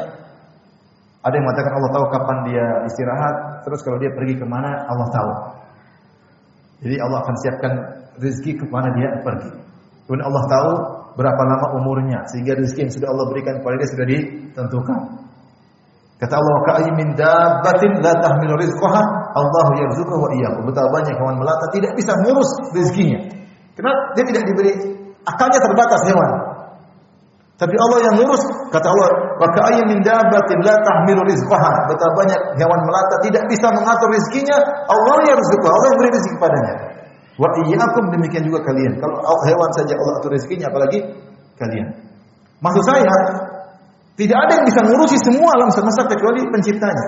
[1.23, 3.35] ada yang mengatakan Allah tahu kapan dia istirahat,
[3.67, 5.33] terus kalau dia pergi ke mana Allah tahu.
[6.83, 7.73] Jadi Allah akan siapkan
[8.19, 9.51] rezeki ke mana dia pergi.
[10.07, 10.71] Kemudian Allah tahu
[11.15, 15.01] berapa lama umurnya sehingga rezeki yang sudah Allah berikan kepada dia sudah ditentukan.
[16.23, 19.03] Kata Allah, "Ka'ayyin min dabbatin la tahmilu rizqaha,
[19.35, 22.47] Allah yarzuquha wa iyyakum." Betapa banyak hewan melata tidak bisa mengurus
[22.79, 23.27] rezekinya.
[23.75, 24.01] Kenapa?
[24.15, 24.71] Dia tidak diberi
[25.27, 26.31] akalnya terbatas hewan.
[27.59, 29.11] Tapi Allah yang ngurus, kata Allah,
[29.43, 34.57] "Wa ka'ayyin min dabbatin la tahmilu rizqaha." Betapa banyak hewan melata tidak bisa mengatur rezekinya,
[34.95, 36.75] Allah yarzuquha, Allah yang beri rezeki padanya.
[37.35, 38.95] Wa iyyakum demikian juga kalian.
[39.03, 39.19] Kalau
[39.51, 41.03] hewan saja Allah atur rezekinya apalagi
[41.59, 41.89] kalian.
[42.63, 43.11] Maksud saya,
[44.23, 47.07] tidak ada yang bisa ngurusi semua alam semesta kecuali penciptanya.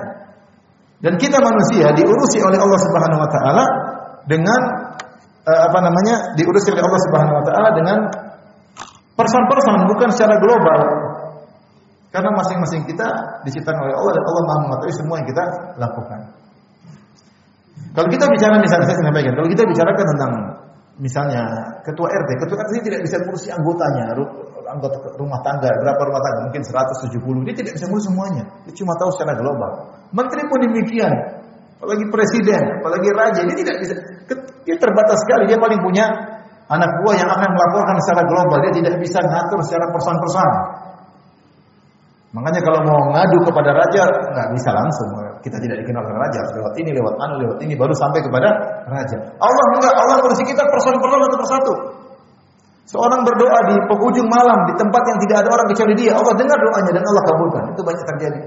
[0.99, 3.65] Dan kita manusia diurusi oleh Allah Subhanahu wa taala
[4.27, 4.61] dengan
[5.47, 6.35] uh, apa namanya?
[6.35, 7.99] diurusi oleh Allah Subhanahu wa taala dengan
[9.15, 10.81] person-person bukan secara global.
[12.11, 13.07] Karena masing-masing kita
[13.47, 15.45] diciptakan oleh Allah dan Allah Maha mengetahui semua yang kita
[15.79, 16.21] lakukan.
[17.95, 20.33] Kalau kita bicara misalnya saya sampaikan, kalau kita bicarakan tentang
[20.99, 21.43] misalnya
[21.83, 24.15] ketua RT, ketua RT tidak bisa ngurusi anggotanya,
[24.77, 28.45] anggota rumah tangga, berapa rumah tangga, mungkin 170, dia tidak bisa ngurus semuanya.
[28.67, 29.71] Dia cuma tahu secara global.
[30.11, 31.13] Menteri pun demikian,
[31.79, 33.95] apalagi presiden, apalagi raja, dia tidak bisa,
[34.67, 36.07] dia terbatas sekali, dia paling punya
[36.69, 40.63] anak buah yang akan melaporkan secara global, dia tidak bisa ngatur secara persoalan-persoalan.
[42.35, 45.09] Makanya kalau mau ngadu kepada raja, nggak bisa langsung.
[45.39, 48.49] Kita tidak dikenal dengan raja, lewat ini, lewat anu, lewat ini, baru sampai kepada
[48.91, 49.17] raja.
[49.39, 51.75] Allah enggak, Allah ngurusi kita persoalan-persoalan satu persatu.
[52.85, 56.13] Seorang berdoa di penghujung malam di tempat yang tidak ada orang kecuali dia.
[56.13, 57.63] Allah dengar doanya dan Allah kabulkan.
[57.73, 58.41] Itu banyak terjadi.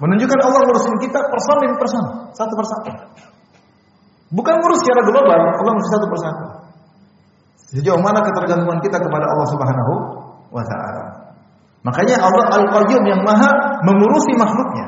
[0.00, 2.90] Menunjukkan Allah ngurusin kita person demi person, satu persatu.
[4.30, 6.44] Bukan ngurus secara global, Allah ngurus satu persatu.
[7.74, 9.92] Sejauh mana ketergantungan kita kepada Allah Subhanahu
[10.54, 11.04] wa taala.
[11.84, 14.86] Makanya Allah Al-Qayyum yang Maha mengurusi makhluknya.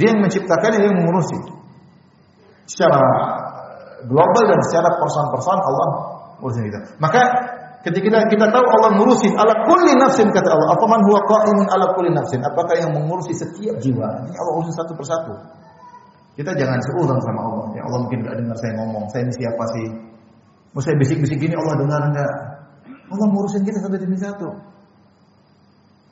[0.00, 1.38] Dia yang menciptakan, dia yang mengurusi.
[2.66, 3.04] Secara
[4.08, 5.88] global dan secara person-person Allah
[6.42, 6.78] urusin kita.
[6.98, 7.22] Maka
[7.86, 11.66] ketika kita, kita tahu Allah mengurusi ala kulli nafsin kata Allah, apa man huwa qa'imun
[11.70, 12.42] ala kulli nafsin?
[12.42, 14.08] Apakah yang mengurusi setiap jiwa?
[14.26, 15.34] Ini Allah urusin satu persatu.
[16.32, 17.66] Kita jangan seuzon sama Allah.
[17.76, 19.04] Ya Allah mungkin enggak dengar saya ngomong.
[19.12, 19.86] Saya ini siapa sih?
[20.72, 22.32] Mau saya bisik-bisik gini Allah dengar enggak?
[23.12, 24.48] Allah ngurusin kita satu demi satu.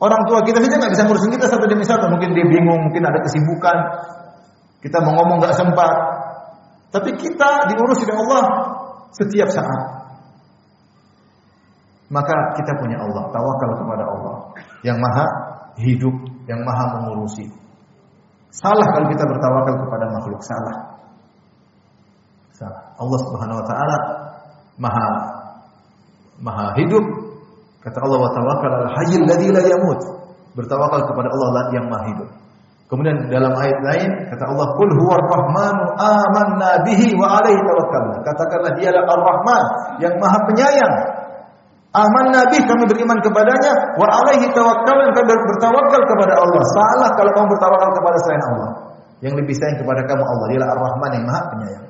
[0.00, 2.08] Orang tua kita saja nggak bisa ngurusin kita satu demi satu.
[2.08, 3.76] Mungkin dia bingung, mungkin ada kesibukan.
[4.80, 5.92] Kita mau ngomong nggak sempat.
[6.92, 8.44] Tapi kita diurus oleh Allah
[9.16, 9.99] setiap saat.
[12.10, 14.36] Maka kita punya Allah, tawakal kepada Allah
[14.82, 15.26] yang maha
[15.78, 16.14] hidup,
[16.50, 17.46] yang maha mengurusi.
[18.50, 20.76] Salah kalau kita bertawakal kepada makhluk salah.
[22.50, 22.82] Salah.
[22.98, 23.96] Allah Subhanahu wa taala
[24.82, 25.08] maha
[26.42, 27.04] maha hidup.
[27.80, 30.00] Kata Allah wa tawakkal al hayyil ladzi la yamut.
[30.58, 32.28] Bertawakal kepada Allah yang maha hidup.
[32.90, 38.18] Kemudian dalam ayat lain kata Allah qul huwar rahmanu amanna bihi wa alaihi tawakkalna.
[38.26, 39.64] Katakanlah dialah Ar-Rahman
[40.02, 40.94] yang maha penyayang.
[41.90, 46.62] Aman Nabi kami beriman kepadanya wa alaihi tawakkalna kami bertawakal kepada Allah.
[46.70, 48.70] Salah kalau kamu bertawakal kepada selain Allah.
[49.20, 50.46] Yang lebih sayang kepada kamu Allah.
[50.54, 51.86] Dialah Ar-Rahman yang maha penyayang.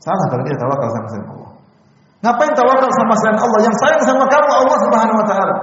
[0.00, 1.50] Salah kalau kita tawakal sama selain Allah.
[2.24, 3.60] Ngapain tawakal sama selain Allah?
[3.60, 5.56] Yang sayang sama kamu Allah Subhanahu wa taala.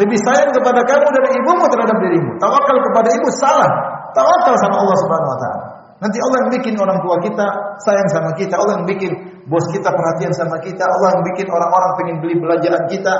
[0.00, 2.30] Lebih sayang kepada kamu dari ibumu terhadap dirimu.
[2.40, 3.70] Tawakal kepada ibu salah.
[4.16, 5.64] Tawakal sama Allah Subhanahu wa taala.
[5.98, 7.46] Nanti Allah yang bikin orang tua kita
[7.82, 9.12] sayang sama kita, Allah yang bikin
[9.48, 13.14] bos kita perhatian sama kita, Allah yang bikin orang-orang pengen beli belanjaan kita,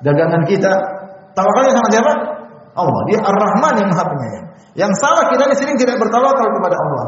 [0.00, 0.72] dagangan kita.
[1.36, 2.12] Tawakalnya sama siapa?
[2.76, 3.00] Allah.
[3.08, 4.46] Dia Ar-Rahman yang Maha Penyayang.
[4.76, 7.06] Yang salah kita di sini tidak bertawakal kepada Allah.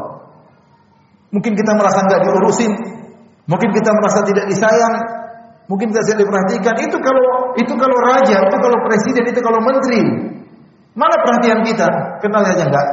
[1.29, 2.71] Mungkin kita merasa nggak diurusin,
[3.45, 4.95] mungkin kita merasa tidak disayang,
[5.69, 6.73] mungkin tidak diperhatikan.
[6.81, 10.01] Itu kalau itu kalau raja, itu kalau presiden, itu kalau menteri.
[10.97, 11.87] Mana perhatian kita?
[12.25, 12.87] Kenal aja enggak?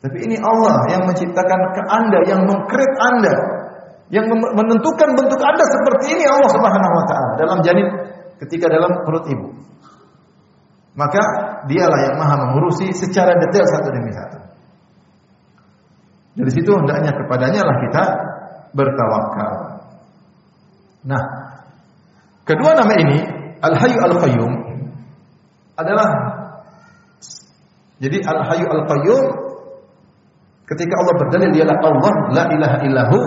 [0.00, 3.34] Tapi ini Allah yang menciptakan ke Anda, yang mengkreat Anda,
[4.08, 7.86] yang menentukan bentuk Anda seperti ini Allah Subhanahu wa taala dalam janin
[8.40, 9.48] ketika dalam perut ibu.
[10.96, 11.22] Maka
[11.70, 14.38] dialah yang maha mengurusi secara detail satu demi satu.
[16.40, 18.04] Dari situ hendaknya kepadanya lah kita
[18.72, 19.54] bertawakal.
[21.06, 21.22] Nah,
[22.48, 23.18] kedua nama ini
[23.60, 24.52] Al-Hayyu Al-Qayyum
[25.76, 26.08] adalah
[28.00, 29.24] jadi Al-Hayyu Al-Qayyum
[30.70, 33.18] ketika Allah berdalil dialah Allah la ilaha illahu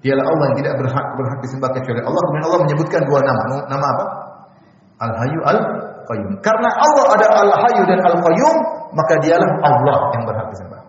[0.00, 3.86] dialah Allah yang tidak berhak berhak disembah kecuali Allah kemudian Allah menyebutkan dua nama nama
[3.86, 4.04] apa
[5.02, 8.56] Al-Hayyu Al-Qayyum karena Allah ada Al-Hayyu dan Al-Qayyum
[8.96, 10.80] maka dialah Allah yang berhak disembah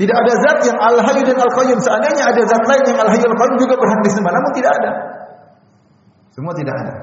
[0.00, 1.78] tidak ada zat yang Al-Hayyu dan Al-Qayyum.
[1.78, 4.90] Seandainya ada zat lain yang Al-Hayyu Al-Qayyum juga berhak disembah, namun tidak ada.
[6.32, 6.94] Semua tidak ada.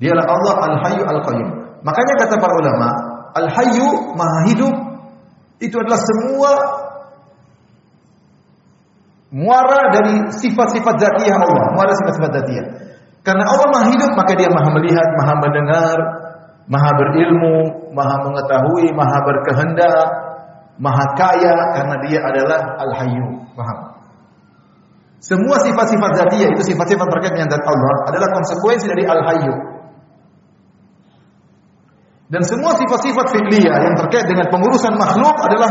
[0.00, 1.48] Dialah Allah Al-Hayyu Al-Qayyum.
[1.82, 2.88] Makanya kata para ulama,
[3.36, 4.74] Al-Hayyu Maha Hidup
[5.60, 6.52] itu adalah semua
[9.30, 12.66] muara dari sifat-sifat zatiyah Allah, muara sifat-sifat zatiyah.
[13.20, 15.96] Karena Allah Maha Hidup, maka Dia Maha melihat, Maha mendengar,
[16.66, 17.56] Maha berilmu,
[17.92, 20.08] Maha mengetahui, Maha berkehendak,
[20.80, 23.28] maha kaya karena dia adalah al-hayyu.
[23.52, 23.78] Paham?
[25.20, 29.54] Semua sifat-sifat zatiyah itu sifat-sifat terkait dengan zat Allah adalah konsekuensi dari al-hayyu.
[32.30, 35.70] Dan semua sifat-sifat fi'liyah yang terkait dengan pengurusan makhluk adalah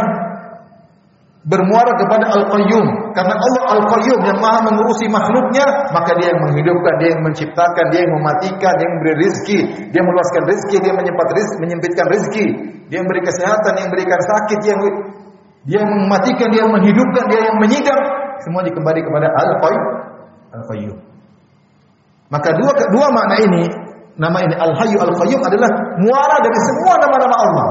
[1.48, 3.16] bermuara kepada Al-Qayyum.
[3.16, 5.64] Karena Allah Al-Qayyum yang maha mengurusi makhluknya,
[5.96, 10.02] maka dia yang menghidupkan, dia yang menciptakan, dia yang mematikan, dia yang memberi rizki, dia
[10.04, 12.46] meluaskan rizki, dia menyempat rizki, menyempitkan rizki,
[12.92, 14.82] dia yang memberi kesehatan, dia yang memberikan sakit, dia yang
[15.60, 18.02] dia yang mematikan, dia yang menghidupkan, dia yang menyidang,
[18.44, 19.86] semua dikembali kepada Al-Qayyum.
[20.60, 20.98] Al-Qayyum.
[22.30, 23.64] Maka dua dua makna ini,
[24.20, 25.70] nama ini Al-Hayyu Al-Qayyum adalah
[26.04, 27.68] muara dari semua nama-nama Allah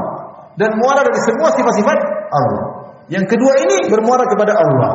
[0.57, 1.97] dan muara dari semua sifat-sifat
[2.33, 2.63] Allah.
[3.09, 4.93] Yang kedua ini bermuara kepada Allah.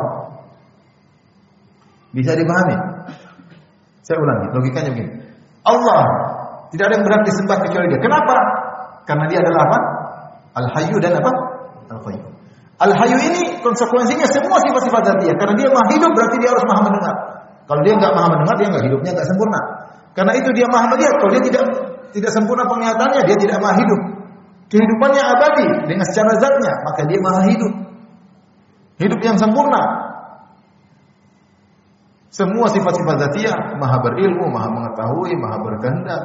[2.15, 2.75] Bisa dipahami?
[4.03, 5.11] Saya ulangi, logikanya begini.
[5.65, 6.03] Allah
[6.69, 7.99] tidak ada yang berhak disembah kecuali Dia.
[8.03, 8.35] Kenapa?
[9.07, 9.79] Karena Dia adalah apa?
[10.55, 11.31] Al-Hayyu dan apa?
[11.91, 12.31] Al-Qayyum.
[12.75, 15.33] Al-Hayyu ini konsekuensinya semua sifat-sifat dia.
[15.39, 17.15] Karena dia maha hidup berarti dia harus maha mendengar.
[17.65, 19.59] Kalau dia nggak maha mendengar, dia nggak hidupnya nggak sempurna.
[20.15, 21.19] Karena itu dia maha melihat.
[21.19, 21.63] Kalau dia tidak
[22.15, 24.01] tidak sempurna penglihatannya, dia tidak maha hidup.
[24.71, 27.73] Kehidupannya abadi dengan secara zatnya, maka dia maha hidup.
[28.95, 29.83] Hidup yang sempurna.
[32.31, 36.23] Semua sifat-sifat zatiyah, maha berilmu, maha mengetahui, maha berkehendak.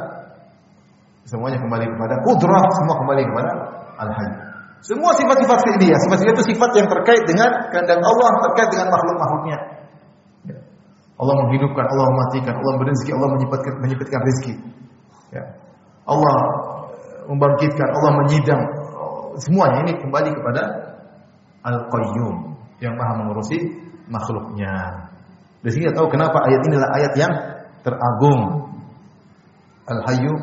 [1.27, 3.51] Semuanya kembali kepada kudrah, semua kembali kepada
[4.03, 4.33] Al-Hayy.
[4.81, 9.59] Semua sifat-sifat fi'liyah, sifat-sifat itu sifat yang terkait dengan kehendak Allah, terkait dengan makhluk-makhluknya.
[11.21, 14.55] Allah menghidupkan, Allah mematikan, Allah berizki, Allah menyipatkan, menyipatkan rizki.
[15.37, 15.45] Ya.
[16.09, 16.37] Allah
[17.29, 18.63] membangkitkan, Allah menyidang.
[19.37, 20.63] Semuanya ini kembali kepada
[21.61, 22.37] Al-Qayyum
[22.81, 23.61] yang maha mengurusi
[24.09, 25.07] makhluknya.
[25.61, 27.33] Dari sini tahu kenapa ayat ini adalah ayat yang
[27.85, 28.41] teragung.
[29.91, 30.35] Al-Hayyu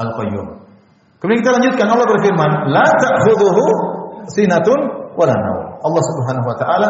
[0.00, 0.46] Al-Qayyum.
[1.20, 3.64] Kemudian kita lanjutkan Allah berfirman, "La ta'khudhuhu
[4.32, 4.78] sinatun
[5.16, 6.88] wala naum." Allah Subhanahu wa taala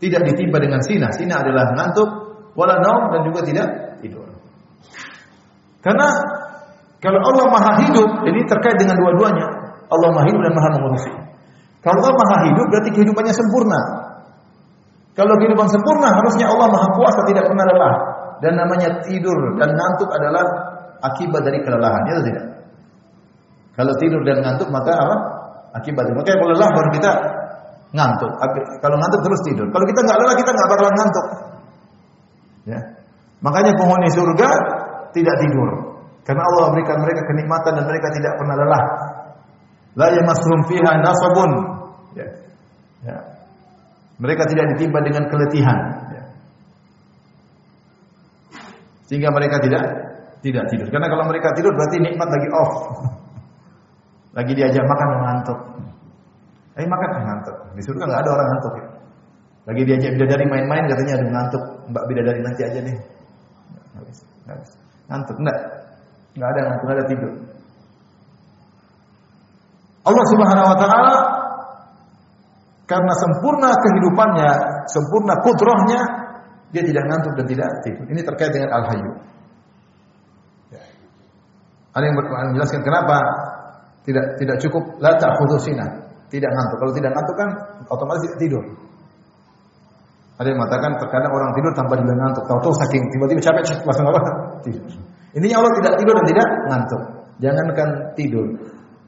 [0.00, 1.12] tidak ditimpa dengan sina.
[1.12, 2.25] Sina adalah ngantuk,
[2.56, 3.66] wala naum dan juga tidak
[4.00, 4.26] tidur.
[5.84, 6.08] Karena
[6.98, 9.46] kalau Allah Maha hidup, ini terkait dengan dua-duanya.
[9.86, 11.12] Allah Maha hidup dan Maha mengurusi.
[11.84, 13.80] Kalau Allah Maha hidup berarti kehidupannya sempurna.
[15.14, 17.94] Kalau kehidupan sempurna harusnya Allah Maha kuasa tidak pernah lelah.
[18.42, 20.44] Dan namanya tidur dan ngantuk adalah
[21.00, 22.44] akibat dari kelelahan, ya tidak?
[23.76, 25.16] Kalau tidur dan ngantuk maka apa?
[25.76, 26.08] Akibat.
[26.12, 27.10] Maka kalau lelah baru kita
[27.92, 28.32] ngantuk.
[28.80, 29.66] Kalau ngantuk terus tidur.
[29.70, 31.26] Kalau kita nggak lelah kita nggak bakalan ngantuk.
[32.66, 32.80] Ya.
[33.40, 34.48] Makanya penghuni surga
[35.14, 35.68] tidak tidur.
[36.26, 38.84] Karena Allah berikan mereka kenikmatan dan mereka tidak pernah lelah.
[39.94, 41.50] La yamasrum fiha nasabun.
[42.18, 42.28] Ya.
[43.06, 43.18] Ya.
[44.18, 45.78] Mereka tidak ditimpa dengan keletihan.
[46.10, 46.22] Ya.
[49.06, 49.82] Sehingga mereka tidak
[50.42, 50.90] tidak tidur.
[50.90, 52.72] Karena kalau mereka tidur berarti nikmat lagi off.
[54.36, 55.58] Lagi diajak makan mengantuk.
[56.76, 57.56] Eh makan mengantuk.
[57.72, 58.85] Di surga nggak ada orang ngantuk ya.
[59.66, 62.96] Lagi diajak bidadari main-main katanya aduh ngantuk, Mbak bidadari nanti aja deh.
[63.98, 64.70] Habis, habis.
[65.10, 65.58] Ngantuk enggak?
[66.38, 67.32] Enggak ada ngantuk, ada tidur.
[70.06, 71.14] Allah Subhanahu wa taala
[72.86, 74.50] karena sempurna kehidupannya,
[74.86, 76.00] sempurna kudrohnya,
[76.70, 78.06] dia tidak ngantuk dan tidak tidur.
[78.06, 79.12] Ini terkait dengan Al-Hayyu.
[80.70, 80.82] Ya.
[81.90, 82.16] Ada yang
[82.54, 83.18] menjelaskan kenapa
[84.06, 85.58] tidak tidak cukup la ta'khudhu
[86.30, 86.76] tidak ngantuk.
[86.78, 87.48] Kalau tidak ngantuk kan
[87.90, 88.64] otomatis tidak tidur.
[90.36, 92.44] Ada yang mengatakan terkadang orang tidur tanpa dia ngantuk.
[92.44, 94.20] Tahu-tahu saking tiba-tiba capek langsung apa?
[94.60, 94.84] Tidur.
[95.32, 97.02] Intinya Allah tidak tidur dan tidak ngantuk.
[97.40, 98.46] Jangankan tidur.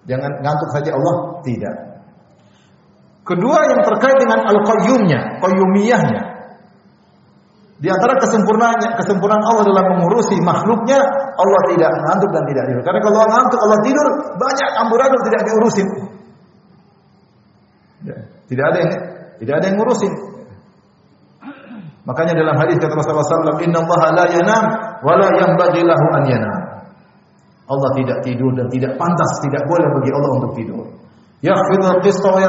[0.08, 1.14] Jangan ngantuk saja Allah
[1.44, 1.74] tidak.
[3.28, 6.22] Kedua yang terkait dengan al-qayyumnya, qayyumiyahnya.
[7.78, 10.98] Di antara kesempurnaannya, kesempurnaan Allah dalam mengurusi makhluknya,
[11.36, 12.82] Allah tidak ngantuk dan tidak tidur.
[12.88, 14.06] Karena kalau ngantuk Allah tidur,
[14.40, 15.88] banyak amburadul tidak diurusin.
[18.08, 18.16] Ya,
[18.48, 18.92] tidak ada yang
[19.38, 20.12] tidak ada yang ngurusin.
[22.08, 24.64] Makanya dalam hadis kata Rasulullah SAW, Inna Allah la yanam,
[25.04, 26.58] wa la yanbaghi lahu an yanam.
[27.68, 30.88] Allah tidak tidur dan tidak pantas, tidak boleh bagi Allah untuk tidur.
[31.44, 32.40] Yakhfidul qista wa.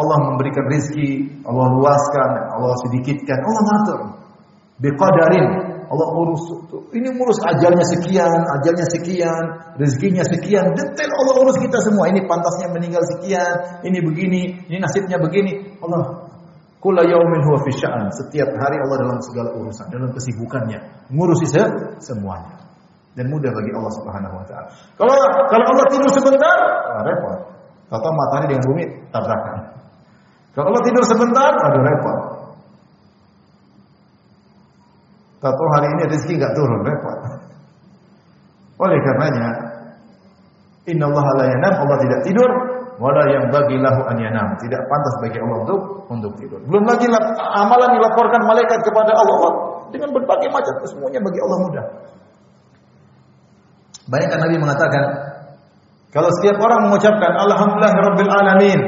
[0.00, 4.00] Allah memberikan rizki, Allah luaskan, Allah sedikitkan, Allah ngatur.
[4.84, 5.48] Biqadarin,
[5.90, 6.44] Allah urus
[6.92, 9.44] ini urus ajalnya sekian, ajalnya sekian,
[9.80, 12.08] rezekinya sekian, detail Allah urus kita semua.
[12.12, 15.80] Ini pantasnya meninggal sekian, ini begini, ini nasibnya begini.
[15.82, 16.19] Allah
[16.80, 17.60] Kula yaumin huwa.
[18.16, 20.80] Setiap hari Allah dalam segala urusan, dalam kesibukannya,
[21.12, 21.46] ngurusi
[22.00, 22.56] semuanya.
[23.12, 24.68] Dan mudah bagi Allah Subhanahu wa taala.
[24.96, 25.12] Kalau
[25.50, 26.56] kalau Allah tidur sebentar,
[26.88, 27.38] ah, repot.
[27.90, 29.56] Tahu matahari dengan bumi tabrakan.
[30.56, 32.18] Kalau Allah tidur sebentar, aduh repot.
[35.42, 37.18] Tahu hari ini rezeki enggak turun, repot.
[38.80, 39.48] Oleh karenanya,
[40.88, 42.50] Inna Allah la Allah tidak tidur,
[43.00, 44.48] wala yang bagi lahu an yanam.
[44.60, 45.80] Tidak pantas bagi Allah untuk
[46.12, 46.60] untuk tidur.
[46.68, 47.08] Belum lagi
[47.56, 49.52] amalan dilaporkan malaikat kepada Allah
[49.88, 51.86] dengan berbagai macam semuanya bagi Allah mudah.
[54.10, 55.04] Bayangkan Nabi mengatakan,
[56.12, 58.80] kalau setiap orang mengucapkan Alhamdulillah Rabbil Alamin,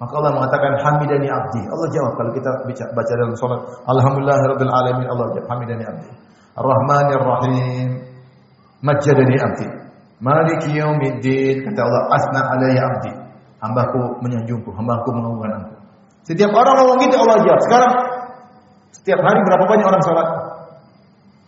[0.00, 1.62] maka Allah mengatakan Hamidani Abdi.
[1.70, 6.10] Allah jawab kalau kita baca dalam sholat Alhamdulillah Rabbil Alamin, Allah jawab Hamidani Abdi.
[6.56, 7.88] Ar-Rahmanir Rahim,
[8.80, 9.68] Majjadani Abdi.
[10.24, 13.25] Maliki Yaumiddin, kata Allah, Asna alayya Abdi
[13.66, 15.72] hambaku menyanjungku, hambaku mengagungkan aku.
[16.26, 17.60] Setiap orang ngomong gitu Allah jawab.
[17.66, 17.92] Sekarang
[18.94, 20.28] setiap hari berapa banyak orang sholat?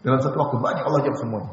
[0.03, 1.53] Dalam satu waktu banyak Allah jawab semuanya.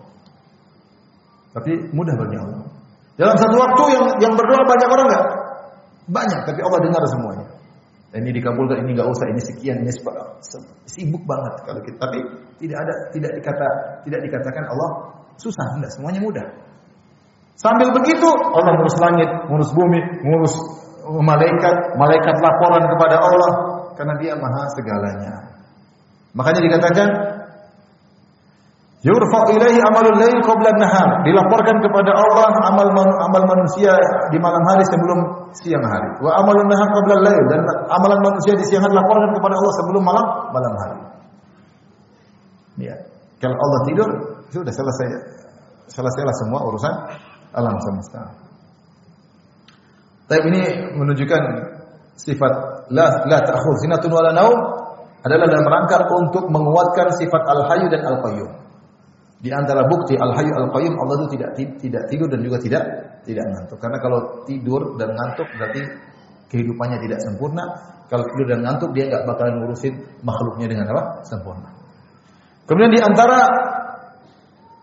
[1.55, 2.67] Tapi mudah bagi Allah.
[3.15, 5.25] Dalam satu waktu yang yang berdoa banyak orang enggak?
[6.05, 7.47] Banyak, tapi Allah dengar semuanya.
[8.15, 9.91] Ini dikabulkan, ini enggak usah, ini sekian, ini
[10.87, 11.97] sibuk banget kalau kita.
[11.99, 12.19] Tapi
[12.61, 13.67] tidak ada, tidak dikata,
[14.07, 14.89] tidak dikatakan Allah
[15.39, 16.47] susah, enggak, semuanya mudah.
[17.55, 20.55] Sambil begitu Allah ngurus langit, ngurus bumi, ngurus
[21.07, 23.51] malaikat, malaikat laporan kepada Allah
[23.95, 25.33] karena Dia Maha segalanya.
[26.35, 27.07] Makanya dikatakan
[29.05, 31.21] Yurfa ilaihi amalul lail qabla nahar.
[31.21, 32.89] Dilaporkan kepada Allah amal
[33.21, 33.93] amal manusia
[34.33, 35.19] di malam hari sebelum
[35.53, 36.09] siang hari.
[36.25, 37.61] Wa amalun nahar qabla lail dan
[37.93, 40.99] amalan manusia di siang hari dilaporkan kepada Allah sebelum malam malam hari.
[42.81, 42.95] Ya.
[43.37, 44.09] Kalau Allah tidur,
[44.49, 45.07] sudah selesai
[45.85, 46.93] selesailah semua urusan
[47.55, 48.23] alam semesta.
[50.25, 50.63] Tapi ini
[50.99, 51.41] menunjukkan
[52.17, 52.53] sifat
[52.91, 54.57] la la ta'khudh sinatun wala naum
[55.25, 58.51] adalah dalam rangka untuk menguatkan sifat al-hayyu dan al-qayyum.
[59.41, 61.49] Di antara bukti al-hayyu al-qayyum Allah itu tidak
[61.81, 62.83] tidak tidur dan juga tidak
[63.25, 63.77] tidak ngantuk.
[63.81, 65.81] Karena kalau tidur dan ngantuk berarti
[66.49, 67.65] kehidupannya tidak sempurna.
[68.05, 71.25] Kalau tidur dan ngantuk dia enggak bakalan ngurusin makhluknya dengan apa?
[71.25, 71.69] Sempurna.
[72.65, 73.45] Kemudian di antara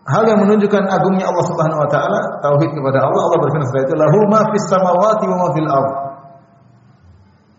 [0.03, 3.95] hal yang menunjukkan agungnya Allah Subhanahu wa taala, tauhid kepada Allah, Allah berfirman setelah itu,
[3.95, 5.93] "Lahu ma fis samawati wa ma fil ard."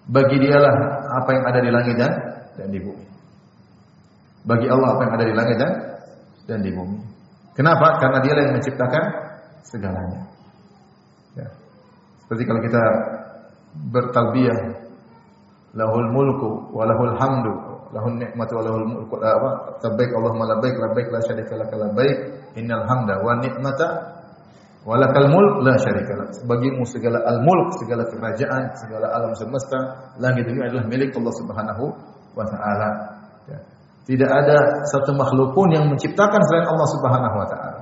[0.05, 0.74] Bagi dialah
[1.24, 2.12] apa yang ada di langit dan
[2.61, 3.07] dan di bumi.
[4.45, 5.72] Bagi Allah apa yang ada di langit dan
[6.45, 6.99] dan di bumi.
[7.57, 7.97] Kenapa?
[7.97, 9.05] Karena dialah yang menciptakan
[9.64, 10.20] segalanya.
[11.32, 11.49] Ya.
[12.20, 12.82] Seperti kalau kita
[13.88, 14.59] bertalbiyah
[15.74, 17.53] lahul mulku wa lahul hamdu
[17.95, 22.18] lahun nikmatu wa lahul mulku apa labbaik Allahumma labbaik labbaik la syarika lak labbaik.
[22.59, 23.88] Innal hamda wa nikmata
[24.82, 26.34] wa lakal mulk la syarika lak.
[26.42, 31.84] Bagimu segala al mulk segala kerajaan segala alam semesta langit ini adalah milik Allah Subhanahu
[32.34, 32.88] wa taala.
[33.47, 33.59] Ya.
[34.11, 34.59] tidak ada
[34.90, 37.80] satu makhluk pun yang menciptakan selain Allah Subhanahu wa taala.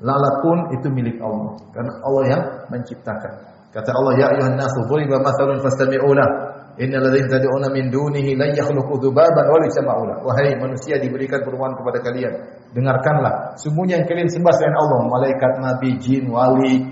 [0.00, 1.56] Lalat pun itu milik Allah.
[1.72, 2.42] Karena Allah yang
[2.72, 3.32] menciptakan.
[3.76, 8.52] Kata Allah ya ayuhan nasu duriba mathalun fastami'u lahu Innal ladzina tad'una min dunihi lan
[8.52, 12.32] yakhluqu dzubaban wa la Wahai manusia diberikan perumpamaan kepada kalian,
[12.76, 16.84] dengarkanlah semuanya yang kalian sembah selain Allah, malaikat, nabi, jin, wali,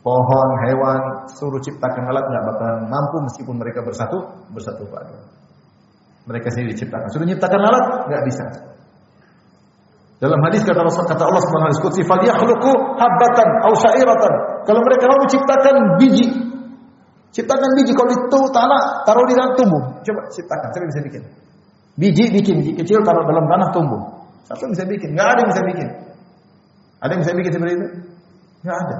[0.00, 1.00] pohon, hewan,
[1.36, 2.44] suruh ciptakan alat nggak
[2.88, 4.16] mampu meskipun mereka bersatu
[4.56, 5.12] bersatu padu.
[6.24, 7.12] Mereka sendiri diciptakan.
[7.12, 8.44] Suruh ciptakan alat nggak bisa.
[10.24, 14.34] Dalam hadis kata Rasul kata Allah Subhanahu wa taala, "Falyakhluqu habbatan aw sya'iratan."
[14.64, 16.53] Kalau mereka mau menciptakan biji,
[17.34, 19.82] ciptakan biji kalau itu tanah taruh di dalam tumbuh.
[20.06, 21.22] Coba ciptakan, siapa bisa bikin?
[21.98, 24.00] Biji bikin, biji kecil taruh dalam tanah tumbuh.
[24.46, 25.18] Siapa bisa bikin?
[25.18, 25.88] Enggak ada yang bisa bikin.
[27.02, 27.86] Ada yang bisa bikin seperti itu?
[28.62, 28.96] Enggak ada.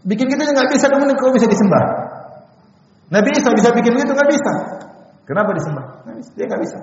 [0.00, 1.84] Bikin gitu nggak bisa, kemudian kau bisa disembah.
[3.10, 4.52] Nabi Isa bisa bikin begitu nggak bisa.
[5.28, 5.84] Kenapa disembah?
[6.06, 6.30] Nggak bisa.
[6.36, 6.78] Dia nggak bisa.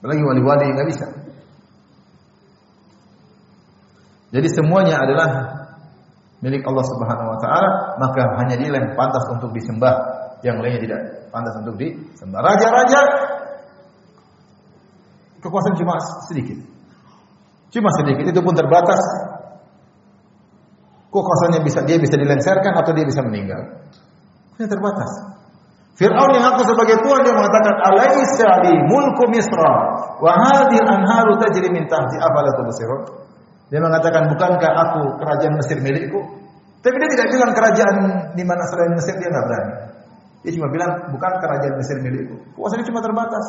[0.00, 1.06] Apalagi wali-wali nggak bisa.
[4.34, 5.28] Jadi semuanya adalah
[6.44, 9.96] milik Allah Subhanahu wa taala, maka hanya dia yang pantas untuk disembah,
[10.44, 11.00] yang lainnya tidak
[11.32, 12.44] pantas untuk disembah.
[12.44, 13.00] Raja-raja
[15.40, 15.96] kekuasaan cuma
[16.28, 16.60] sedikit.
[17.72, 19.00] Cuma sedikit, itu pun terbatas
[21.08, 23.86] kekuasaannya bisa dia bisa dilengsarkan atau dia bisa meninggal.
[24.60, 25.34] Ini terbatas.
[25.94, 29.74] Fir'aun yang aku sebagai Tuhan dia mengatakan alaisa li mulku misra
[30.18, 33.02] wa hadhihi anharu tajri min tahti afala tubsirun.
[33.72, 36.20] Dia mengatakan bukankah aku kerajaan Mesir milikku?
[36.84, 37.96] Tapi dia tidak bilang kerajaan
[38.36, 39.72] di mana selain Mesir dia nggak berani.
[40.44, 42.36] Dia cuma bilang bukan kerajaan Mesir milikku.
[42.52, 43.46] Kuasanya cuma terbatas.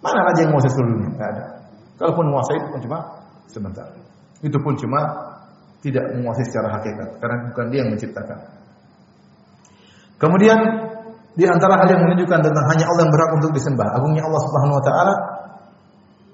[0.00, 1.10] Mana raja yang menguasai seluruh dunia?
[1.12, 1.44] Tidak ada.
[2.00, 2.98] Kalaupun menguasai itu pun cuma
[3.48, 3.86] sebentar.
[4.40, 5.00] Itu pun cuma
[5.84, 8.38] tidak menguasai secara hakikat karena bukan dia yang menciptakan.
[10.16, 10.58] Kemudian
[11.36, 14.76] di antara hal yang menunjukkan tentang hanya Allah yang berhak untuk disembah, agungnya Allah Subhanahu
[14.80, 15.14] wa taala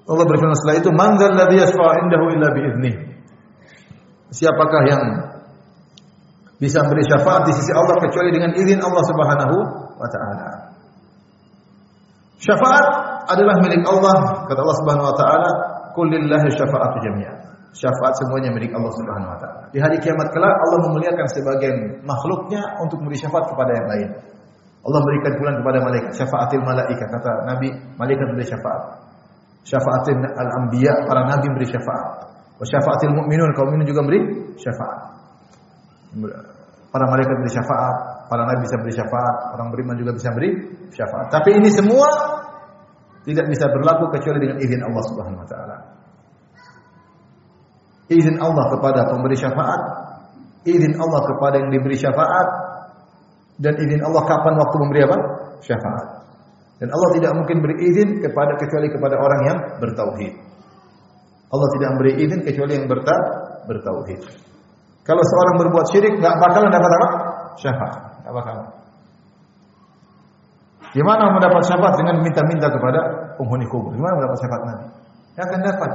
[0.03, 2.95] Allah berfirman setelah itu, "Man dzal ladzi yashfa'u indahu illa bi'idznih."
[4.33, 5.03] Siapakah yang
[6.59, 9.55] bisa beri syafaat di sisi Allah kecuali dengan izin Allah Subhanahu
[9.99, 10.47] wa taala.
[12.39, 12.87] Syafaat
[13.31, 15.49] adalah milik Allah, kata Allah Subhanahu wa taala,
[15.95, 17.37] "Qul lillahi syafa'atu jami'an."
[17.75, 19.61] Syafaat semuanya milik Allah Subhanahu wa taala.
[19.71, 24.09] Di hari kiamat kelak Allah memuliakan sebagian makhluknya untuk memberi syafaat kepada yang lain.
[24.83, 29.02] Allah berikan pula kepada malaikat syafaatil malaika kata Nabi malaikat beri syafaat.
[29.63, 32.07] Syafaatil al-anbiya para nabi beri syafaat.
[32.59, 34.19] Wa syafaatil mu'minun kaum mukmin juga beri
[34.59, 34.99] syafaat.
[36.93, 37.95] Para malaikat beri syafaat,
[38.27, 40.51] para nabi bisa beri syafaat, orang beriman juga bisa beri
[40.91, 41.31] syafaat.
[41.31, 42.07] Tapi ini semua
[43.23, 45.93] tidak bisa berlaku kecuali dengan izin Allah Subhanahu wa taala
[48.11, 49.81] izin Allah kepada pemberi syafaat,
[50.67, 52.47] izin Allah kepada yang diberi syafaat,
[53.61, 55.17] dan izin Allah kapan waktu memberi apa?
[55.63, 56.07] Syafaat.
[56.81, 60.33] Dan Allah tidak mungkin beri izin kepada kecuali kepada orang yang bertauhid.
[61.53, 63.15] Allah tidak memberi izin kecuali yang berta,
[63.69, 64.21] bertauhid.
[65.05, 67.07] Kalau seorang berbuat syirik nggak bakalan dapat apa?
[67.61, 68.01] Syafaat.
[68.25, 68.67] Nggak bakalan.
[70.93, 72.99] Gimana mendapat syafaat dengan minta-minta kepada
[73.37, 73.93] penghuni kubur?
[73.93, 74.87] Gimana mendapat syafaat nanti?
[75.33, 75.91] Yang akan dapat.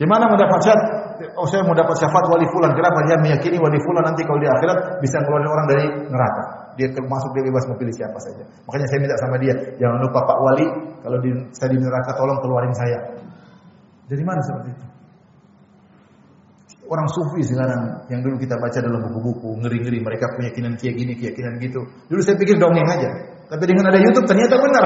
[0.00, 1.03] Gimana mendapat syafaat?
[1.38, 2.74] Oh saya mau dapat syafaat wali fulan.
[2.74, 2.98] Kenapa?
[3.06, 6.42] Dia meyakini wali fulan nanti kalau di akhirat bisa keluarin orang dari neraka.
[6.74, 8.42] Dia termasuk dia bebas mau pilih siapa saja.
[8.66, 10.66] Makanya saya minta sama dia, jangan lupa Pak Wali,
[11.06, 12.98] kalau di, saya di neraka tolong keluarin saya.
[14.10, 14.86] Dari mana seperti itu?
[16.84, 21.56] Orang sufi sekarang yang dulu kita baca dalam buku-buku ngeri-ngeri mereka keyakinan kayak gini, keyakinan
[21.62, 21.80] gitu.
[22.10, 23.08] Dulu saya pikir dongeng aja.
[23.48, 24.84] Tapi dengan ada YouTube ternyata benar.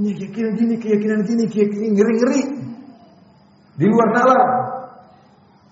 [0.00, 2.42] Ini keyakinan gini, keyakinan gini, keyakinan ngeri-ngeri.
[3.76, 4.42] Di luar nalar.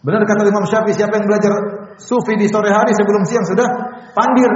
[0.08, 1.52] Benar kata Imam Syafi'i, siapa yang belajar
[2.00, 3.68] sufi di sore hari sebelum siang sudah
[4.16, 4.48] pandir.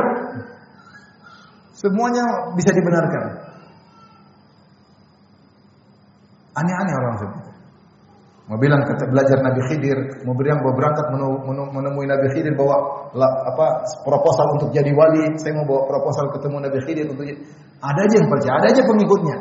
[1.77, 3.25] Semuanya bisa dibenarkan.
[6.57, 7.29] Aneh-aneh orang itu.
[8.49, 11.21] Mau bilang belajar Nabi Khidir, mau bilang mau berangkat
[11.69, 13.67] menemui Nabi Khidir bawa apa
[14.09, 17.29] proposal untuk jadi wali, saya mau bawa proposal ketemu Nabi Khidir untuk
[17.85, 19.37] ada aja yang percaya, ada aja pengikutnya.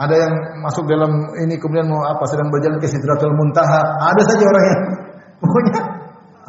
[0.00, 0.34] Ada yang
[0.64, 1.12] masuk dalam
[1.44, 3.80] ini kemudian mau apa sedang berjalan ke Sidratul Muntaha.
[4.08, 4.80] Ada saja orang yang
[5.44, 5.80] pokoknya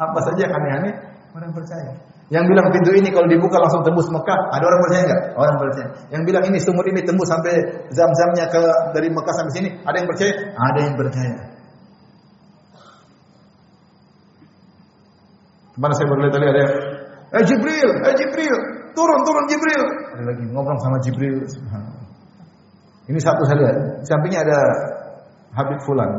[0.00, 0.94] apa saja aneh-aneh
[1.36, 1.92] orang percaya.
[2.32, 5.22] Yang bilang pintu ini kalau dibuka langsung tembus Mekah, ada orang percaya enggak?
[5.36, 5.88] Orang percaya.
[6.08, 7.54] Yang bilang ini sumur ini tembus sampai
[7.92, 8.62] zam-zamnya ke
[8.96, 10.32] dari Mekah sampai sini, ada yang percaya?
[10.56, 11.36] Ada yang percaya.
[15.72, 16.64] Ke mana saya baru lihat tadi ada
[17.32, 18.56] Eh Jibril, eh Jibril,
[18.92, 19.82] turun turun Jibril.
[20.16, 21.48] Ada lagi ngobrol sama Jibril.
[23.10, 23.98] Ini satu saya.
[23.98, 24.58] Di sampingnya ada
[25.58, 26.10] Habib Fulan.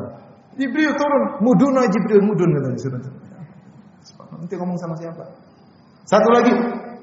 [0.59, 3.01] Jibril turun, muduna Jibril, mudun katanya sudah.
[4.37, 5.23] Nanti ngomong sama siapa?
[6.05, 6.53] Satu lagi,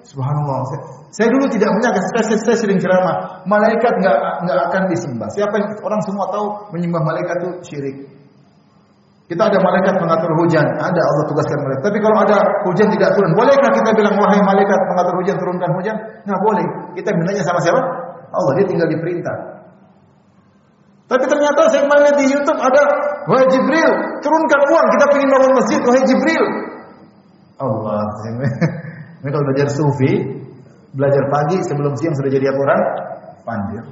[0.07, 0.65] Subhanallah.
[0.71, 0.81] Saya,
[1.13, 4.19] saya dulu tidak menyangka, saya, saya sering ceramah, malaikat nggak
[4.49, 5.29] nggak akan disembah.
[5.33, 7.97] Siapa yang orang semua tahu menyembah malaikat itu syirik.
[9.31, 11.83] Kita ada malaikat mengatur hujan, ada Allah tugaskan malaikat.
[11.87, 15.97] Tapi kalau ada hujan tidak turun, bolehkah kita bilang wahai malaikat mengatur hujan turunkan hujan?
[16.27, 16.67] Nggak boleh.
[16.99, 17.81] Kita minanya sama siapa?
[18.31, 19.37] Allah dia tinggal diperintah.
[21.11, 22.83] Tapi ternyata saya kemarin lihat di YouTube ada,
[23.27, 23.91] wahai Jibril,
[24.23, 26.45] turunkan uang, kita ingin bangun masjid, wahai Jibril.
[27.59, 28.07] Allah,
[29.21, 30.13] ini kalau belajar sufi,
[30.95, 32.83] belajar pagi sebelum siang sudah jadi orang?
[33.43, 33.85] Panjir.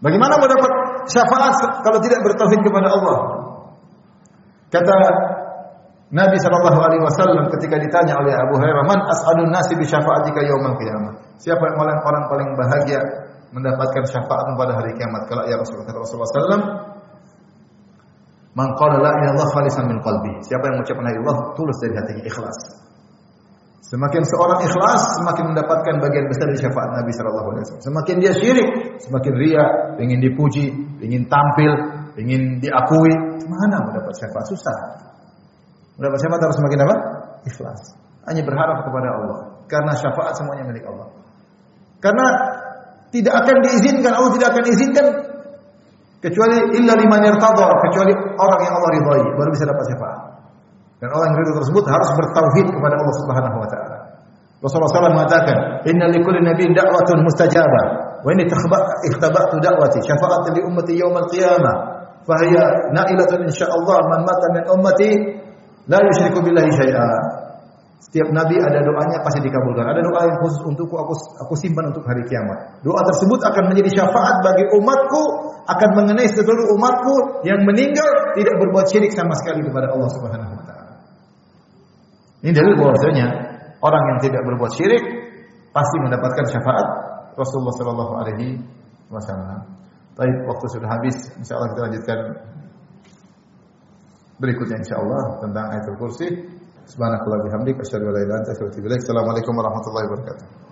[0.00, 0.72] Bagaimana mendapat
[1.12, 3.18] syafaat kalau tidak bertauhid kepada Allah?
[4.72, 4.96] Kata
[6.06, 10.78] Nabi Shallallahu Alaihi Wasallam ketika ditanya oleh Abu Hurairah, "Man as'adun nasi bi syafaatika yaumal
[10.78, 13.00] qiyamah?" Siapa yang orang, orang paling bahagia
[13.50, 15.26] mendapatkan syafaat pada hari kiamat?
[15.26, 16.62] Kalau ya Rasulullah Rasulullah sallam,
[18.54, 22.22] "Man qala la ilaha khalisan min qalbi." Siapa yang mengucapkan la ilaha tulus dari hatinya
[22.22, 22.58] ikhlas.
[23.86, 27.84] Semakin seorang ikhlas, semakin mendapatkan bagian besar dari syafaat Nabi Shallallahu Alaihi Wasallam.
[27.86, 28.68] Semakin dia syirik,
[29.02, 29.64] semakin ria,
[29.98, 30.70] ingin dipuji,
[31.02, 31.70] ingin tampil,
[32.18, 33.14] ingin diakui,
[33.46, 34.78] mana mendapat syafaat susah.
[35.96, 36.94] Mendapat syafaat harus semakin apa?
[37.48, 37.80] Ikhlas.
[38.28, 39.38] Hanya berharap kepada Allah.
[39.66, 41.08] Karena syafaat semuanya milik Allah.
[41.98, 42.26] Karena
[43.10, 45.06] tidak akan diizinkan, Allah tidak akan izinkan
[46.20, 50.20] kecuali illa liman yartadha, kecuali orang yang Allah ridhai baru bisa dapat syafaat.
[50.96, 53.98] Dan orang yang ridho tersebut harus bertauhid kepada Allah Subhanahu wa taala.
[54.64, 57.84] Rasulullah SAW mengatakan, "Inna likulli nabiyyin da'watun mustajabah,
[58.24, 61.74] wa inni ikhtaba'tu da'wati syafa'atan li ummati yaumal qiyamah,
[62.24, 65.10] fa hiya na'ilatun insyaallah man mata min ummati
[65.86, 67.10] La yusyriku billahi syai'a.
[68.06, 69.82] Setiap nabi ada doanya pasti dikabulkan.
[69.82, 72.78] Ada doa yang khusus untukku aku aku simpan untuk hari kiamat.
[72.86, 75.22] Doa tersebut akan menjadi syafaat bagi umatku,
[75.66, 78.06] akan mengenai seluruh umatku yang meninggal
[78.38, 80.94] tidak berbuat syirik sama sekali kepada Allah Subhanahu wa taala.
[82.46, 83.26] Ini dalil bahwasanya
[83.82, 85.02] orang yang tidak berbuat syirik
[85.74, 86.86] pasti mendapatkan syafaat
[87.34, 88.48] Rasulullah sallallahu alaihi
[89.10, 89.66] wasallam.
[90.16, 91.16] Baik, waktu sudah habis.
[91.36, 92.18] Insyaallah kita lanjutkan
[94.40, 96.28] berikutnya insyaallah tentang ayatul kursi.
[96.86, 99.02] Subhanakallah bihamdik asyhadu an la ilaha illa anta astaghfiruka wa atubu ilaik.
[99.02, 100.65] Assalamualaikum warahmatullahi wabarakatuh.